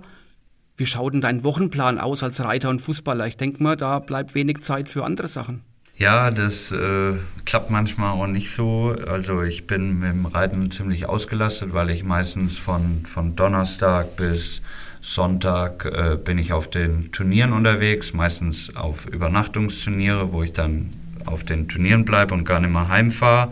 [0.77, 3.27] Wie schaut denn dein Wochenplan aus als Reiter und Fußballer?
[3.27, 5.61] Ich denke mal, da bleibt wenig Zeit für andere Sachen.
[5.99, 8.95] Ja, das äh, klappt manchmal auch nicht so.
[9.05, 14.61] Also ich bin mit dem Reiten ziemlich ausgelastet, weil ich meistens von, von Donnerstag bis
[15.01, 20.91] Sonntag äh, bin ich auf den Turnieren unterwegs, meistens auf Übernachtungsturniere, wo ich dann
[21.25, 23.51] auf den Turnieren bleibe und gar nicht mehr heimfahre.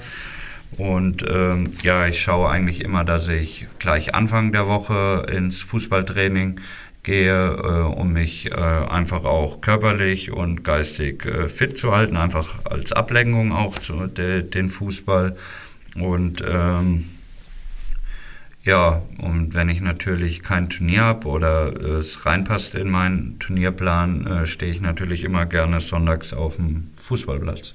[0.77, 6.61] Und ähm, ja, ich schaue eigentlich immer, dass ich gleich Anfang der Woche ins Fußballtraining
[7.07, 12.65] gehe, äh, um mich äh, einfach auch körperlich und geistig äh, fit zu halten, einfach
[12.65, 15.37] als Ablenkung auch zu de, den Fußball.
[15.95, 17.05] Und ähm,
[18.65, 24.45] ja, und wenn ich natürlich kein Turnier habe oder es reinpasst in meinen Turnierplan, äh,
[24.45, 27.71] stehe ich natürlich immer gerne sonntags auf dem Fußballplatz.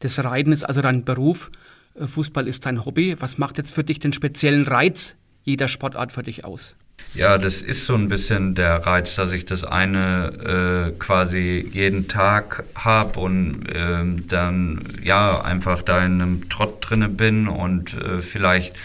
[0.00, 1.50] Das Reiten ist also dein Beruf,
[1.98, 3.16] Fußball ist dein Hobby.
[3.18, 6.76] Was macht jetzt für dich den speziellen Reiz jeder Sportart für dich aus?
[7.14, 12.06] Ja, das ist so ein bisschen der Reiz, dass ich das eine äh, quasi jeden
[12.06, 18.22] Tag habe und äh, dann ja einfach da in einem Trott drinne bin und äh,
[18.22, 18.76] vielleicht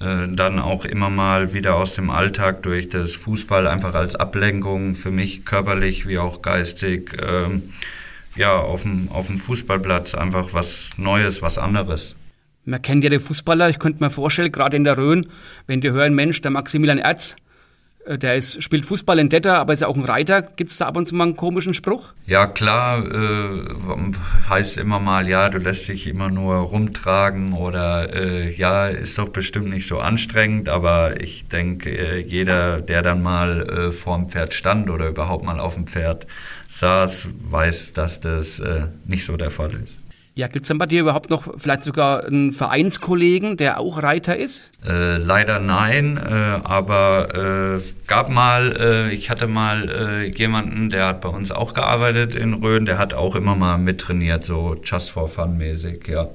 [0.00, 4.94] äh, dann auch immer mal wieder aus dem Alltag durch das Fußball einfach als Ablenkung
[4.94, 7.74] für mich körperlich wie auch geistig ähm,
[8.34, 12.16] ja auf dem, auf dem Fußballplatz einfach was Neues, was anderes.
[12.64, 15.26] Man kennt ja den Fußballer, ich könnte mir vorstellen, gerade in der Rhön,
[15.66, 17.36] wenn die hören, Mensch, der Maximilian Erz,
[18.06, 20.42] der ist, spielt Fußball in Detter, aber ist ja auch ein Reiter.
[20.42, 22.12] Gibt es da ab und zu mal einen komischen Spruch?
[22.26, 23.64] Ja, klar, äh,
[24.48, 29.30] heißt immer mal, ja, du lässt dich immer nur rumtragen oder äh, ja, ist doch
[29.30, 34.28] bestimmt nicht so anstrengend, aber ich denke, äh, jeder, der dann mal äh, vor dem
[34.28, 36.26] Pferd stand oder überhaupt mal auf dem Pferd
[36.68, 40.03] saß, weiß, dass das äh, nicht so der Fall ist.
[40.36, 44.36] Ja, gibt es denn bei dir überhaupt noch vielleicht sogar einen Vereinskollegen, der auch Reiter
[44.36, 44.72] ist?
[44.84, 51.06] Äh, leider nein, äh, aber äh, gab mal, äh, ich hatte mal äh, jemanden, der
[51.06, 55.10] hat bei uns auch gearbeitet in Rhön, der hat auch immer mal mittrainiert, so just
[55.10, 56.28] for fun mäßig, ja.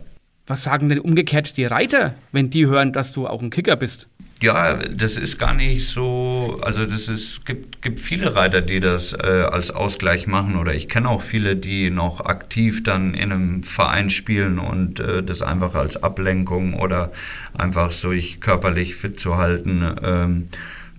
[0.47, 4.07] Was sagen denn umgekehrt die Reiter, wenn die hören, dass du auch ein Kicker bist?
[4.41, 9.11] Ja, das ist gar nicht so, also das ist, gibt, gibt viele Reiter, die das
[9.11, 9.17] äh,
[9.51, 14.09] als Ausgleich machen oder ich kenne auch viele, die noch aktiv dann in einem Verein
[14.09, 17.11] spielen und äh, das einfach als Ablenkung oder
[17.53, 20.45] einfach so ich körperlich fit zu halten, ähm,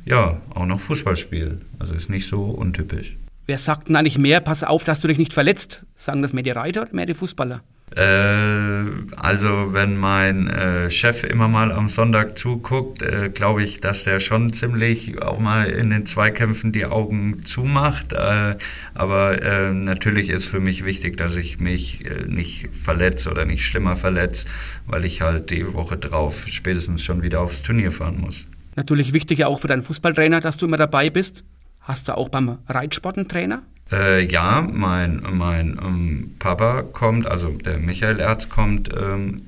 [0.04, 1.62] ja, auch noch Fußball spielen.
[1.78, 3.16] Also ist nicht so untypisch.
[3.46, 5.86] Wer sagt denn eigentlich mehr, pass auf, dass du dich nicht verletzt?
[5.94, 7.62] Sagen das mehr die Reiter oder mehr die Fußballer?
[7.96, 8.84] Äh,
[9.16, 14.20] also wenn mein äh, Chef immer mal am Sonntag zuguckt, äh, glaube ich, dass der
[14.20, 18.14] schon ziemlich auch mal in den Zweikämpfen die Augen zumacht.
[18.94, 24.46] Aber natürlich ist für mich wichtig, dass ich mich nicht verletze oder nicht schlimmer verletze,
[24.86, 28.46] weil ich halt die Woche drauf spätestens schon wieder aufs Turnier fahren muss.
[28.76, 31.44] Natürlich wichtig auch für deinen Fußballtrainer, dass du immer dabei bist.
[31.80, 33.62] Hast du auch beim Reitsport einen Trainer?
[33.92, 39.42] Äh, ja, mein, mein ähm, Papa kommt, also der Michael Erz kommt ähm,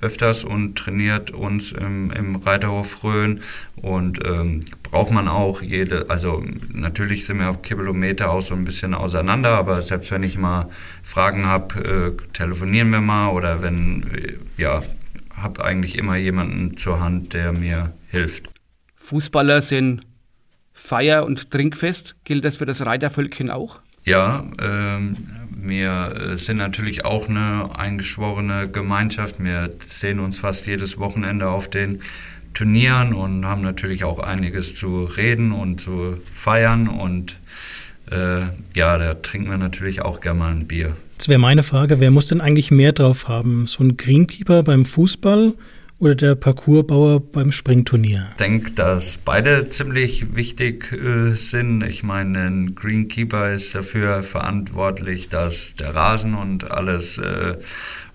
[0.00, 3.40] öfters und trainiert uns im, im Reiterhof Rhön
[3.76, 8.64] und ähm, braucht man auch jede, also natürlich sind wir auf Kilometer auch so ein
[8.64, 10.68] bisschen auseinander, aber selbst wenn ich mal
[11.02, 14.82] Fragen habe, äh, telefonieren wir mal oder wenn, äh, ja,
[15.34, 18.48] habe eigentlich immer jemanden zur Hand, der mir hilft.
[18.96, 20.02] Fußballer sind
[20.86, 22.14] Feier- und Trinkfest.
[22.24, 23.80] Gilt das für das Reitervölkchen auch?
[24.04, 25.16] Ja, ähm,
[25.50, 29.42] wir sind natürlich auch eine eingeschworene Gemeinschaft.
[29.42, 32.02] Wir sehen uns fast jedes Wochenende auf den
[32.54, 36.86] Turnieren und haben natürlich auch einiges zu reden und zu feiern.
[36.86, 37.36] Und
[38.12, 38.42] äh,
[38.74, 40.94] ja, da trinken wir natürlich auch gerne mal ein Bier.
[41.14, 43.66] Jetzt wäre meine Frage, wer muss denn eigentlich mehr drauf haben?
[43.66, 45.54] So ein Greenkeeper beim Fußball
[45.98, 48.28] oder der Parcoursbauer beim Springturnier?
[48.32, 51.82] Ich denke, dass beide ziemlich wichtig äh, sind.
[51.82, 57.56] Ich meine, ein Greenkeeper ist dafür verantwortlich, dass der Rasen und alles äh,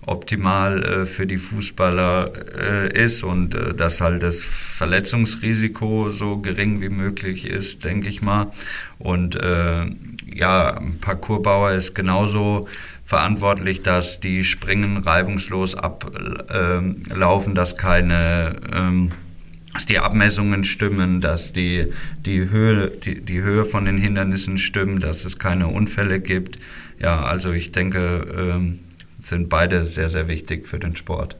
[0.06, 6.80] optimal äh, für die Fußballer äh, ist und äh, dass halt das Verletzungsrisiko so gering
[6.80, 8.52] wie möglich ist, denke ich mal.
[8.98, 9.86] Und äh,
[10.32, 12.68] ja, ein Parcoursbauer ist genauso
[13.04, 19.10] verantwortlich, dass die Springen reibungslos ablaufen, dass keine ähm,
[19.72, 21.86] dass die Abmessungen stimmen, dass die,
[22.26, 26.58] die, Höhe, die, die Höhe von den Hindernissen stimmt, dass es keine Unfälle gibt.
[27.00, 28.80] Ja, also ich denke, ähm,
[29.18, 31.36] sind beide sehr, sehr wichtig für den Sport.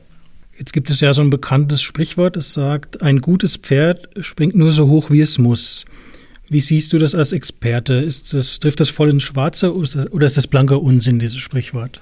[0.59, 4.73] Jetzt gibt es ja so ein bekanntes Sprichwort, es sagt, ein gutes Pferd springt nur
[4.73, 5.85] so hoch, wie es muss.
[6.53, 7.95] Wie siehst du das als Experte?
[7.95, 12.01] Ist das, trifft das voll ins Schwarze oder ist das blanker Unsinn, dieses Sprichwort?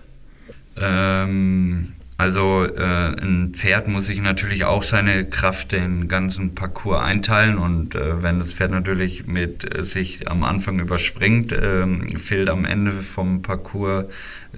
[0.77, 7.59] Ähm, also äh, ein Pferd muss sich natürlich auch seine Kraft den ganzen Parcours einteilen
[7.59, 12.65] und äh, wenn das Pferd natürlich mit äh, sich am Anfang überspringt, ähm, fehlt am
[12.65, 14.07] Ende vom Parcours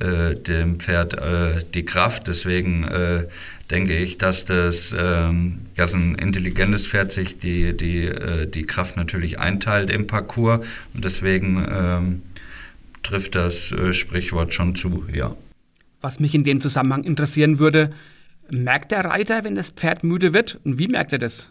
[0.01, 2.29] äh, dem Pferd äh, die Kraft.
[2.29, 3.25] Deswegen äh,
[3.71, 8.97] denke ich, dass das, ähm, dass ein intelligentes Pferd sich die, die, äh, die Kraft
[8.97, 12.23] natürlich einteilt im Parcours und deswegen ähm,
[13.03, 15.35] trifft das äh, Sprichwort schon zu, ja.
[16.01, 17.93] Was mich in dem Zusammenhang interessieren würde,
[18.51, 21.49] merkt der Reiter, wenn das Pferd müde wird und wie merkt er das?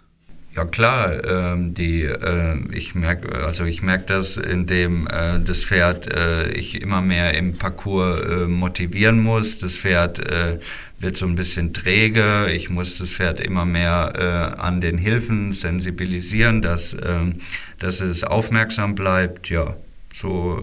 [0.53, 6.13] Ja klar, ähm, die, äh, ich merke, also ich merke das, indem äh, das Pferd
[6.13, 9.59] äh, ich immer mehr im Parcours äh, motivieren muss.
[9.59, 10.59] Das Pferd äh,
[10.99, 12.51] wird so ein bisschen träge.
[12.51, 17.35] Ich muss das Pferd immer mehr äh, an den Hilfen sensibilisieren, dass, ähm,
[17.79, 19.49] dass es aufmerksam bleibt.
[19.49, 19.75] Ja,
[20.13, 20.61] so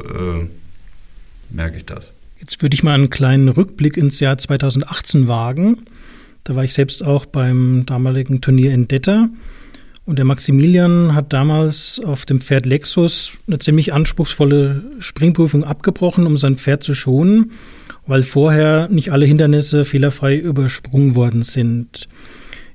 [1.51, 2.13] merke ich das.
[2.39, 5.87] Jetzt würde ich mal einen kleinen Rückblick ins Jahr 2018 wagen.
[6.45, 9.29] Da war ich selbst auch beim damaligen Turnier in Detter.
[10.09, 16.39] Und der Maximilian hat damals auf dem Pferd Lexus eine ziemlich anspruchsvolle Springprüfung abgebrochen, um
[16.39, 17.53] sein Pferd zu schonen,
[18.07, 22.09] weil vorher nicht alle Hindernisse fehlerfrei übersprungen worden sind.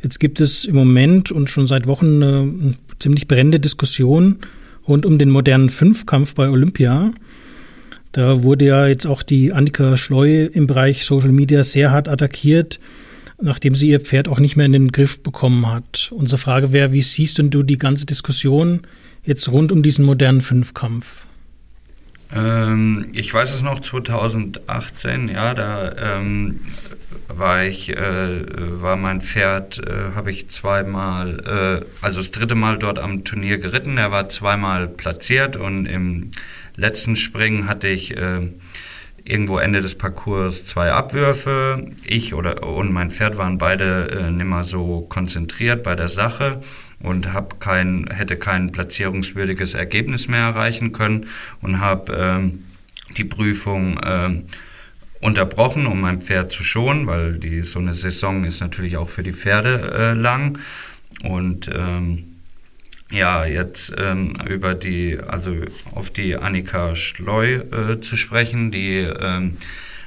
[0.03, 4.37] Jetzt gibt es im Moment und schon seit Wochen eine ziemlich brennende Diskussion
[4.87, 7.13] rund um den modernen Fünfkampf bei Olympia.
[8.11, 12.79] Da wurde ja jetzt auch die Annika Schleu im Bereich Social Media sehr hart attackiert
[13.41, 16.11] nachdem sie ihr Pferd auch nicht mehr in den Griff bekommen hat.
[16.11, 18.81] Unsere Frage wäre, wie siehst denn du die ganze Diskussion
[19.23, 21.25] jetzt rund um diesen modernen Fünfkampf?
[22.35, 26.61] Ähm, ich weiß es noch, 2018, ja, da ähm,
[27.27, 32.77] war ich, äh, war mein Pferd, äh, habe ich zweimal, äh, also das dritte Mal
[32.77, 33.97] dort am Turnier geritten.
[33.97, 36.31] Er war zweimal platziert und im
[36.75, 38.49] letzten Springen hatte ich äh,
[39.25, 41.91] irgendwo Ende des Parcours zwei Abwürfe.
[42.03, 46.61] Ich oder und mein Pferd waren beide äh, nimmer so konzentriert bei der Sache
[46.99, 51.27] und hab kein, hätte kein platzierungswürdiges Ergebnis mehr erreichen können
[51.61, 52.65] und habe ähm,
[53.17, 54.41] die Prüfung äh,
[55.21, 59.23] unterbrochen, um mein Pferd zu schonen, weil die so eine Saison ist natürlich auch für
[59.23, 60.59] die Pferde äh, lang
[61.23, 62.32] und ähm,
[63.13, 65.55] ja, jetzt ähm, über die, also
[65.95, 69.57] auf die Annika Schleu äh, zu sprechen, die ähm,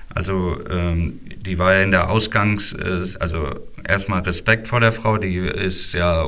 [0.09, 3.51] Also ähm, die war ja in der Ausgangs, äh, also
[3.87, 6.25] erstmal Respekt vor der Frau, die ist ja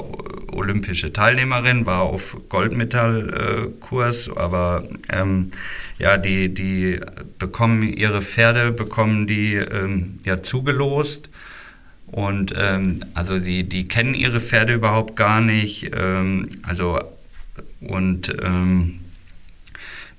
[0.53, 5.53] olympische Teilnehmerin, war auf Goldmetallkurs, aber ähm,
[5.99, 7.01] ja, die, die
[7.38, 11.31] bekommen ihre Pferde, bekommen die ähm, ja zugelost.
[12.11, 15.90] Und ähm, also die, die kennen ihre Pferde überhaupt gar nicht.
[15.94, 16.99] Ähm, also
[17.81, 19.01] und ähm,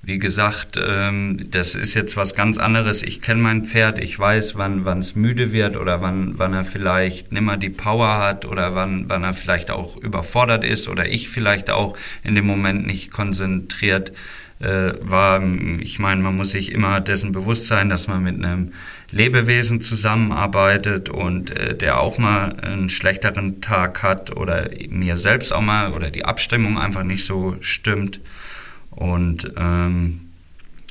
[0.02, 3.02] wie gesagt, ähm, das ist jetzt was ganz anderes.
[3.02, 7.32] Ich kenne mein Pferd, ich weiß, wann es müde wird oder wann, wann er vielleicht
[7.32, 11.70] nimmer die Power hat oder wann, wann er vielleicht auch überfordert ist oder ich vielleicht
[11.70, 14.12] auch in dem Moment nicht konzentriert
[14.60, 15.42] äh, war.
[15.80, 18.72] Ich meine, man muss sich immer dessen bewusst sein, dass man mit einem
[19.10, 25.60] Lebewesen zusammenarbeitet und äh, der auch mal einen schlechteren Tag hat oder mir selbst auch
[25.60, 28.20] mal oder die Abstimmung einfach nicht so stimmt.
[28.90, 30.20] Und ähm,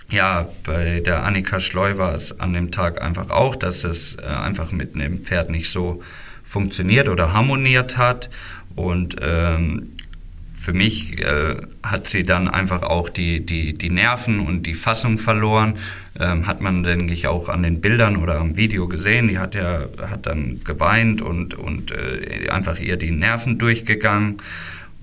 [0.09, 4.25] ja, bei der Annika Schleu war es an dem Tag einfach auch, dass es äh,
[4.25, 6.01] einfach mit einem Pferd nicht so
[6.43, 8.29] funktioniert oder harmoniert hat.
[8.75, 9.89] Und ähm,
[10.59, 15.17] für mich äh, hat sie dann einfach auch die, die, die Nerven und die Fassung
[15.17, 15.75] verloren.
[16.19, 19.27] Ähm, hat man, denke ich, auch an den Bildern oder am Video gesehen.
[19.29, 24.41] Die hat ja hat dann geweint und, und äh, einfach ihr die Nerven durchgegangen.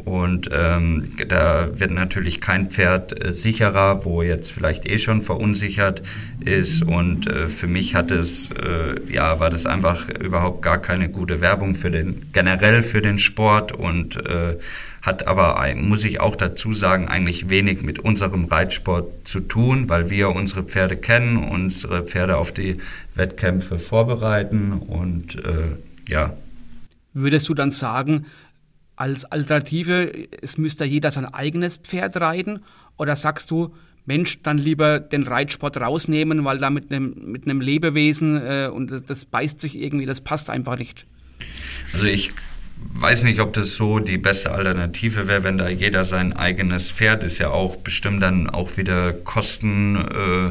[0.04, 6.02] Und ähm, da wird natürlich kein Pferd äh, sicherer, wo jetzt vielleicht eh schon verunsichert
[6.40, 6.82] ist.
[6.82, 11.40] Und äh, für mich hat es, äh, ja, war das einfach überhaupt gar keine gute
[11.40, 14.56] Werbung für den, generell für den Sport und äh,
[15.06, 20.11] hat aber, muss ich auch dazu sagen, eigentlich wenig mit unserem Reitsport zu tun, weil
[20.11, 22.78] wir unsere Pferde kennen, unsere Pferde auf die
[23.14, 25.76] Wettkämpfe vorbereiten und äh,
[26.09, 26.32] ja.
[27.14, 28.26] Würdest du dann sagen,
[28.96, 32.61] als Alternative, es müsste jeder sein eigenes Pferd reiten?
[32.96, 33.74] Oder sagst du,
[34.06, 38.90] Mensch, dann lieber den Reitsport rausnehmen, weil da mit einem, mit einem Lebewesen äh, und
[38.90, 41.06] das, das beißt sich irgendwie, das passt einfach nicht?
[41.92, 42.32] Also ich
[42.78, 47.24] weiß nicht, ob das so die beste Alternative wäre, wenn da jeder sein eigenes Pferd
[47.24, 50.50] ist ja auch bestimmt dann auch wieder Kosten, äh,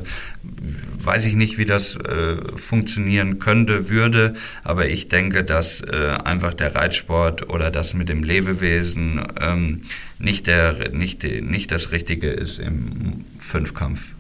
[1.04, 6.54] weiß ich nicht, wie das äh, funktionieren könnte, würde, aber ich denke, dass äh, einfach
[6.54, 9.82] der Reitsport oder das mit dem Lebewesen ähm,
[10.20, 14.15] nicht, der, nicht, nicht das Richtige ist im Fünfkampf.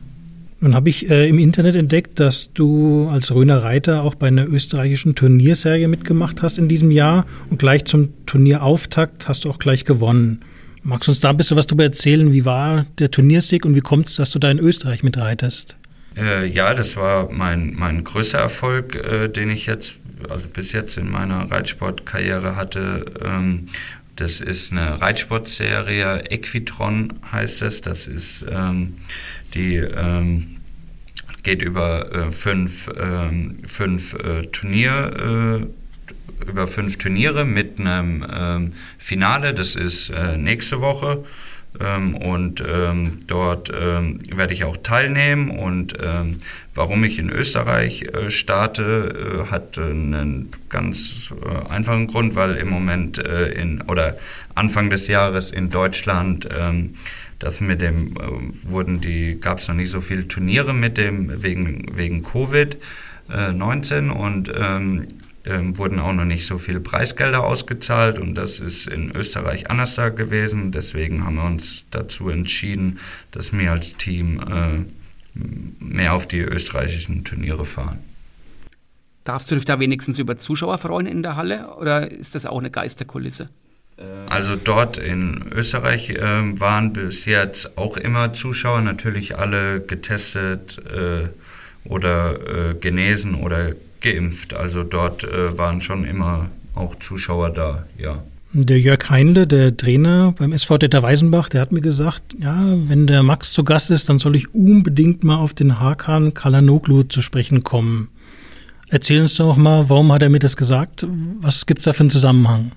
[0.65, 4.47] Nun habe ich äh, im Internet entdeckt, dass du als Röner Reiter auch bei einer
[4.47, 9.85] österreichischen Turnierserie mitgemacht hast in diesem Jahr und gleich zum Turnierauftakt hast du auch gleich
[9.85, 10.39] gewonnen.
[10.81, 12.33] Magst du uns da ein bisschen was darüber erzählen?
[12.33, 15.77] Wie war der Turniersieg und wie kommt es, dass du da in Österreich mitreitest?
[16.17, 19.97] Äh, ja, das war mein, mein größter Erfolg, äh, den ich jetzt,
[20.29, 23.05] also bis jetzt in meiner Reitsportkarriere hatte.
[23.23, 23.67] Ähm,
[24.15, 27.81] das ist eine Reitsportserie, Equitron heißt es.
[27.81, 28.95] Das ist ähm,
[29.53, 30.54] die ähm,
[31.45, 35.61] geht über äh, fünf, ähm, fünf äh, Turnier,
[36.43, 39.53] äh, über fünf Turniere mit einem ähm, Finale.
[39.53, 41.23] Das ist äh, nächste Woche.
[41.79, 45.51] Ähm, und ähm, dort ähm, werde ich auch teilnehmen.
[45.51, 46.37] Und ähm,
[46.73, 52.69] warum ich in Österreich äh, starte, äh, hat einen ganz äh, einfachen Grund, weil im
[52.69, 54.17] Moment äh, in oder
[54.55, 56.47] Anfang des Jahres in Deutschland
[57.39, 61.43] das mit dem äh, wurden die gab es noch nicht so viele Turniere mit dem
[61.43, 62.77] wegen wegen Covid
[63.29, 65.07] äh, 19 und ähm,
[65.45, 69.95] ähm, wurden auch noch nicht so viele Preisgelder ausgezahlt und das ist in Österreich anders
[69.95, 70.71] da gewesen.
[70.71, 72.99] Deswegen haben wir uns dazu entschieden,
[73.31, 74.85] dass wir als Team äh,
[75.79, 77.99] mehr auf die österreichischen Turniere fahren.
[79.23, 82.59] Darfst du dich da wenigstens über Zuschauer freuen in der Halle oder ist das auch
[82.59, 83.49] eine Geisterkulisse?
[84.29, 86.19] Also dort in Österreich äh,
[86.59, 91.29] waren bis jetzt auch immer Zuschauer, natürlich alle getestet äh,
[91.87, 94.53] oder äh, genesen oder geimpft.
[94.53, 98.21] Also dort äh, waren schon immer auch Zuschauer da, ja.
[98.51, 103.05] Der Jörg Heinle, der Trainer beim SV Detter Weisenbach, der hat mir gesagt, ja, wenn
[103.05, 107.21] der Max zu Gast ist, dann soll ich unbedingt mal auf den Hakan Kalanoglu zu
[107.21, 108.09] sprechen kommen.
[108.87, 111.05] Erzähl uns doch mal, warum hat er mir das gesagt?
[111.41, 112.71] Was gibt es da für einen Zusammenhang?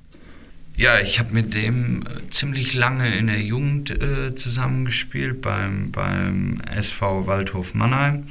[0.79, 6.61] Ja, ich habe mit dem äh, ziemlich lange in der Jugend äh, zusammengespielt beim, beim
[6.73, 8.29] SV Waldhof Mannheim.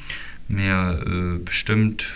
[0.47, 2.07] Mir äh, bestimmt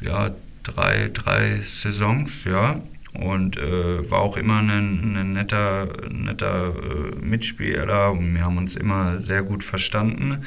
[0.00, 2.82] ja, drei, drei Saisons, ja.
[3.12, 8.74] Und äh, war auch immer ein, ein netter, netter äh, Mitspieler und wir haben uns
[8.74, 10.44] immer sehr gut verstanden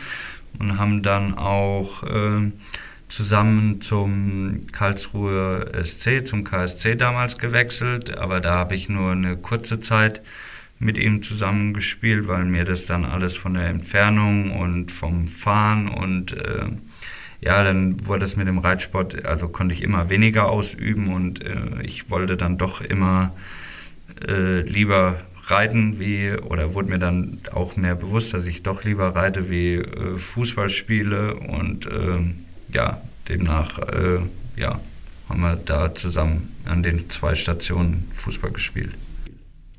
[0.60, 2.52] und haben dann auch äh,
[3.10, 9.80] zusammen zum Karlsruher SC, zum KSC damals gewechselt, aber da habe ich nur eine kurze
[9.80, 10.22] Zeit
[10.78, 16.34] mit ihm zusammengespielt, weil mir das dann alles von der Entfernung und vom Fahren und
[16.34, 16.70] äh,
[17.42, 21.82] ja, dann wurde es mit dem Reitsport, also konnte ich immer weniger ausüben und äh,
[21.84, 23.34] ich wollte dann doch immer
[24.28, 29.16] äh, lieber reiten wie, oder wurde mir dann auch mehr bewusst, dass ich doch lieber
[29.16, 34.20] reite wie äh, Fußball spiele und ähm, ja, demnach, äh,
[34.56, 34.80] ja,
[35.28, 38.92] haben wir da zusammen an den zwei Stationen Fußball gespielt.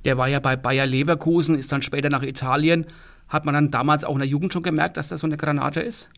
[0.05, 2.87] Der war ja bei Bayer Leverkusen, ist dann später nach Italien.
[3.29, 5.81] Hat man dann damals auch in der Jugend schon gemerkt, dass das so eine Granate
[5.81, 6.09] ist?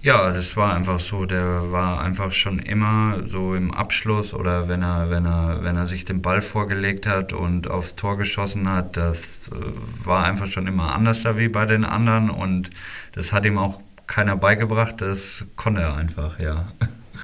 [0.00, 1.26] Ja, das war einfach so.
[1.26, 5.86] Der war einfach schon immer so im Abschluss oder wenn er, wenn er, wenn er
[5.86, 10.66] sich den Ball vorgelegt hat und aufs Tor geschossen hat, das äh, war einfach schon
[10.66, 12.70] immer anders da wie bei den anderen und
[13.12, 15.00] das hat ihm auch keiner beigebracht.
[15.00, 16.66] Das konnte er einfach, ja.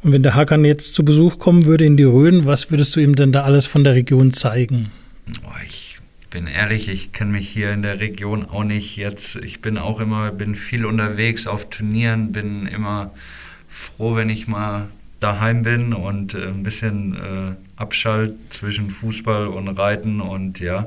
[0.02, 3.00] Und wenn der Hakan jetzt zu Besuch kommen würde in die Rhön, was würdest du
[3.00, 4.90] ihm denn da alles von der Region zeigen?
[6.34, 9.36] Bin ehrlich, ich kenne mich hier in der Region auch nicht jetzt.
[9.36, 13.12] Ich bin auch immer, bin viel unterwegs auf Turnieren, bin immer
[13.68, 14.88] froh, wenn ich mal
[15.20, 20.86] daheim bin und äh, ein bisschen äh, abschalt zwischen Fußball und Reiten und ja.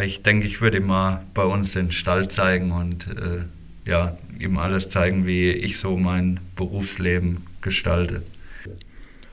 [0.00, 4.58] Ich denke, ich würde ihm mal bei uns den Stall zeigen und äh, ja, ihm
[4.58, 8.22] alles zeigen, wie ich so mein Berufsleben gestalte.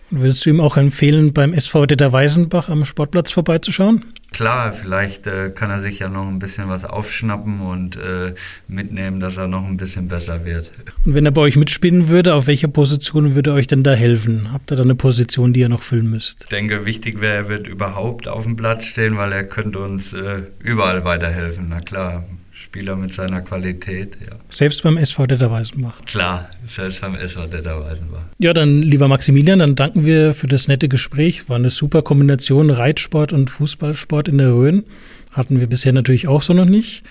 [0.09, 4.05] Und würdest du ihm auch empfehlen, beim SV Detter Weisenbach am Sportplatz vorbeizuschauen?
[4.31, 8.33] Klar, vielleicht äh, kann er sich ja noch ein bisschen was aufschnappen und äh,
[8.67, 10.71] mitnehmen, dass er noch ein bisschen besser wird.
[11.05, 14.51] Und wenn er bei euch mitspinnen würde, auf welcher Position würde euch denn da helfen?
[14.53, 16.43] Habt ihr da eine Position, die ihr noch füllen müsst?
[16.43, 20.13] Ich denke, wichtig wäre, er wird überhaupt auf dem Platz stehen, weil er könnte uns
[20.13, 21.67] äh, überall weiterhelfen.
[21.69, 22.23] Na klar,
[22.69, 24.35] Spieler mit seiner Qualität, ja.
[24.47, 26.05] Selbst beim SV Detter Weißenbach?
[26.05, 28.21] Klar, selbst beim SV Detter Weißenbach.
[28.37, 31.49] Ja, dann, lieber Maximilian, dann danken wir für das nette Gespräch.
[31.49, 34.83] War eine super Kombination Reitsport und Fußballsport in der Rhön.
[35.31, 37.01] Hatten wir bisher natürlich auch so noch nicht.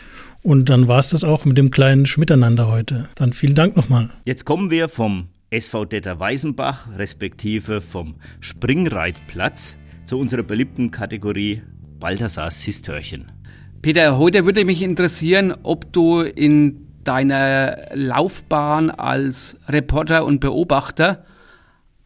[0.42, 3.08] Und dann war es das auch mit dem kleinen Schmiteinander heute.
[3.16, 4.10] Dann vielen Dank nochmal.
[4.26, 11.62] Jetzt kommen wir vom SV Detter Weißenbach, respektive vom Springreitplatz, zu unserer beliebten Kategorie
[11.98, 13.32] Balthasars Histörchen.
[13.80, 21.24] Peter, heute würde mich interessieren, ob du in deiner Laufbahn als Reporter und Beobachter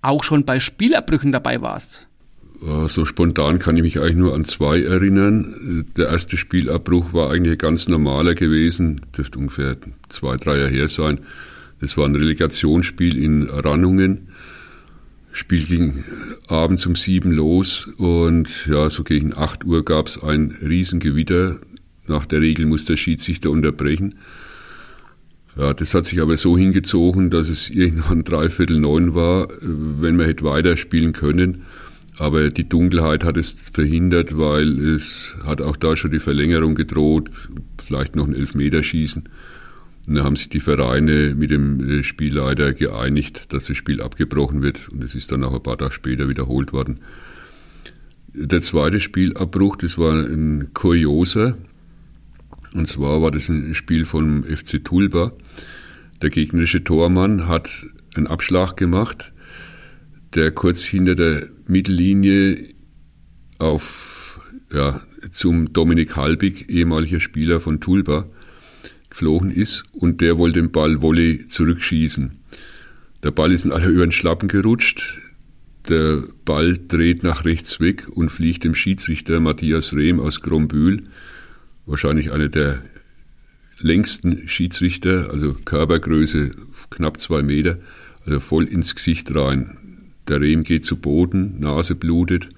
[0.03, 2.07] auch schon bei Spielabbrüchen dabei warst.
[2.87, 5.87] So spontan kann ich mich eigentlich nur an zwei erinnern.
[5.97, 9.77] Der erste Spielabbruch war eigentlich ganz normaler gewesen, dürfte ungefähr
[10.09, 11.21] zwei, drei Jahre her sein.
[11.81, 14.29] Das war ein Relegationsspiel in Rannungen.
[15.33, 16.05] Spiel ging
[16.49, 21.59] abends um sieben los und ja, so gegen acht Uhr gab es ein Riesengewitter.
[22.07, 24.17] Nach der Regel muss der Schiedsrichter unterbrechen.
[25.57, 30.27] Ja, das hat sich aber so hingezogen, dass es irgendwann dreiviertel neun war, wenn man
[30.27, 31.63] hätte weiterspielen können.
[32.19, 37.31] Aber die Dunkelheit hat es verhindert, weil es hat auch da schon die Verlängerung gedroht,
[37.83, 39.23] vielleicht noch ein Elfmeterschießen.
[39.23, 39.31] Und
[40.07, 44.89] da haben sich die Vereine mit dem äh, Spielleiter geeinigt, dass das Spiel abgebrochen wird
[44.89, 47.01] und es ist dann auch ein paar Tage später wiederholt worden.
[48.35, 51.57] Der zweite Spielabbruch, das war ein kurioser.
[52.75, 55.33] Und zwar war das ein Spiel vom FC Tulba.
[56.23, 57.85] Der gegnerische Tormann hat
[58.15, 59.33] einen Abschlag gemacht,
[60.35, 62.57] der kurz hinter der Mittellinie
[63.59, 64.41] auf,
[64.73, 68.27] ja, zum Dominik Halbig, ehemaliger Spieler von Tulba,
[69.13, 72.33] geflogen ist und der wollte den Ball Volley zurückschießen.
[73.23, 75.21] Der Ball ist in aller über den Schlappen gerutscht.
[75.89, 81.05] Der Ball dreht nach rechts weg und fliegt dem Schiedsrichter Matthias Rehm aus Grombühl,
[81.87, 82.83] wahrscheinlich einer der
[83.79, 86.53] längsten Schiedsrichter, also Körpergröße
[86.91, 87.79] knapp zwei Meter,
[88.25, 89.77] also voll ins Gesicht rein.
[90.29, 92.49] Der Rehm geht zu Boden, Nase blutet.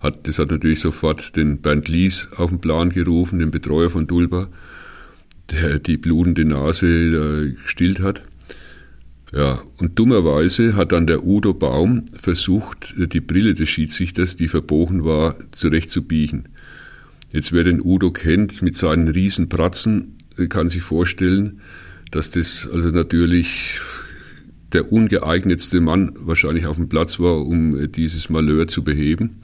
[0.00, 4.06] Hat, das hat natürlich sofort den Bernd Lies auf den Plan gerufen, den Betreuer von
[4.06, 4.48] Dulba
[5.52, 8.22] der die blutende Nase gestillt hat.
[9.32, 15.04] Ja, und dummerweise hat dann der Udo Baum versucht, die Brille des Schiedsrichters, die verbogen
[15.04, 16.48] war, zurechtzubiegen.
[17.32, 20.16] Jetzt wer den Udo kennt mit seinen riesen Pratzen,
[20.48, 21.60] kann sich vorstellen,
[22.10, 23.78] dass das also natürlich
[24.72, 29.42] der ungeeignetste Mann wahrscheinlich auf dem Platz war, um dieses Malheur zu beheben.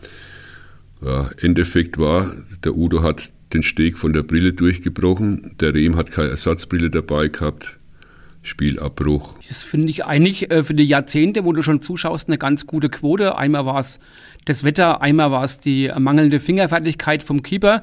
[1.00, 2.34] Ja, Endeffekt war,
[2.64, 5.56] der Udo hat den Steg von der Brille durchgebrochen.
[5.60, 7.78] Der Rehm hat keine Ersatzbrille dabei gehabt.
[8.42, 9.34] Spielabbruch.
[9.48, 12.88] Das finde ich eigentlich äh, für die Jahrzehnte, wo du schon zuschaust, eine ganz gute
[12.88, 13.36] Quote.
[13.36, 13.98] Einmal war es
[14.44, 17.82] das Wetter, einmal war es die mangelnde Fingerfertigkeit vom Keeper.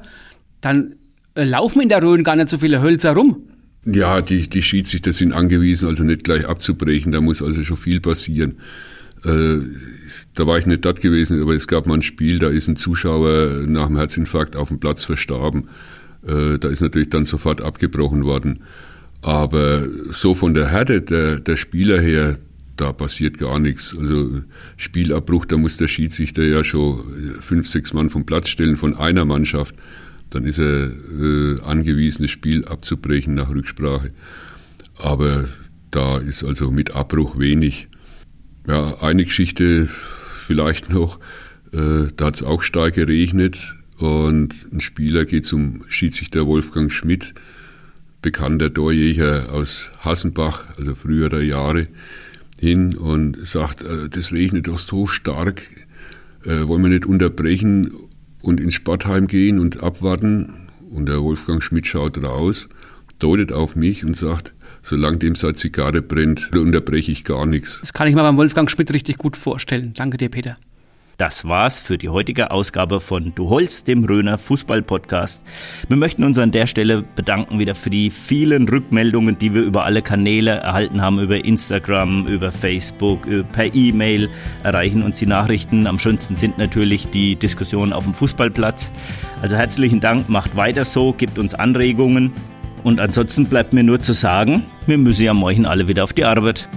[0.62, 0.94] Dann
[1.34, 3.42] äh, laufen in der Rhön gar nicht so viele Hölzer rum.
[3.84, 7.12] Ja, die, die Schiedsrichter sind angewiesen, also nicht gleich abzubrechen.
[7.12, 8.58] Da muss also schon viel passieren.
[9.24, 9.58] Äh,
[10.34, 12.76] da war ich nicht dort gewesen, aber es gab mal ein Spiel, da ist ein
[12.76, 15.68] Zuschauer nach dem Herzinfarkt auf dem Platz verstorben.
[16.26, 18.60] Äh, da ist natürlich dann sofort abgebrochen worden.
[19.22, 22.38] Aber so von der Härte der, der Spieler her,
[22.76, 23.96] da passiert gar nichts.
[23.98, 24.42] Also
[24.76, 27.00] Spielabbruch, da muss der Schiedsrichter ja schon
[27.40, 29.74] fünf, sechs Mann vom Platz stellen von einer Mannschaft.
[30.30, 34.10] Dann ist er äh, angewiesen, das Spiel abzubrechen nach Rücksprache.
[34.98, 35.44] Aber
[35.90, 37.88] da ist also mit Abbruch wenig.
[38.66, 39.88] Ja, eine Geschichte
[40.44, 41.18] vielleicht noch,
[41.72, 47.34] äh, da hat es auch stark geregnet und ein Spieler geht zum Schiedsrichter Wolfgang Schmidt,
[48.22, 51.88] bekannter Torjäger aus Hassenbach, also früherer Jahre,
[52.58, 55.62] hin und sagt, äh, das regnet doch so stark,
[56.44, 57.90] äh, wollen wir nicht unterbrechen
[58.42, 60.54] und ins Sportheim gehen und abwarten.
[60.90, 62.68] Und der Wolfgang Schmidt schaut raus,
[63.24, 64.52] deutet auf mich und sagt,
[64.82, 67.80] solange dem seine Zigarre brennt, unterbreche ich gar nichts.
[67.80, 69.94] Das kann ich mir beim Wolfgang Schmidt richtig gut vorstellen.
[69.94, 70.58] Danke dir, Peter.
[71.16, 75.42] Das war's für die heutige Ausgabe von Du Holz, dem Röner Fußball-Podcast.
[75.88, 79.84] Wir möchten uns an der Stelle bedanken wieder für die vielen Rückmeldungen, die wir über
[79.84, 84.28] alle Kanäle erhalten haben, über Instagram, über Facebook, per E-Mail
[84.64, 85.86] erreichen uns die Nachrichten.
[85.86, 88.90] Am schönsten sind natürlich die Diskussionen auf dem Fußballplatz.
[89.40, 92.32] Also herzlichen Dank, macht weiter so, gibt uns Anregungen.
[92.84, 96.24] Und ansonsten bleibt mir nur zu sagen, wir müssen ja morgen alle wieder auf die
[96.24, 96.68] Arbeit.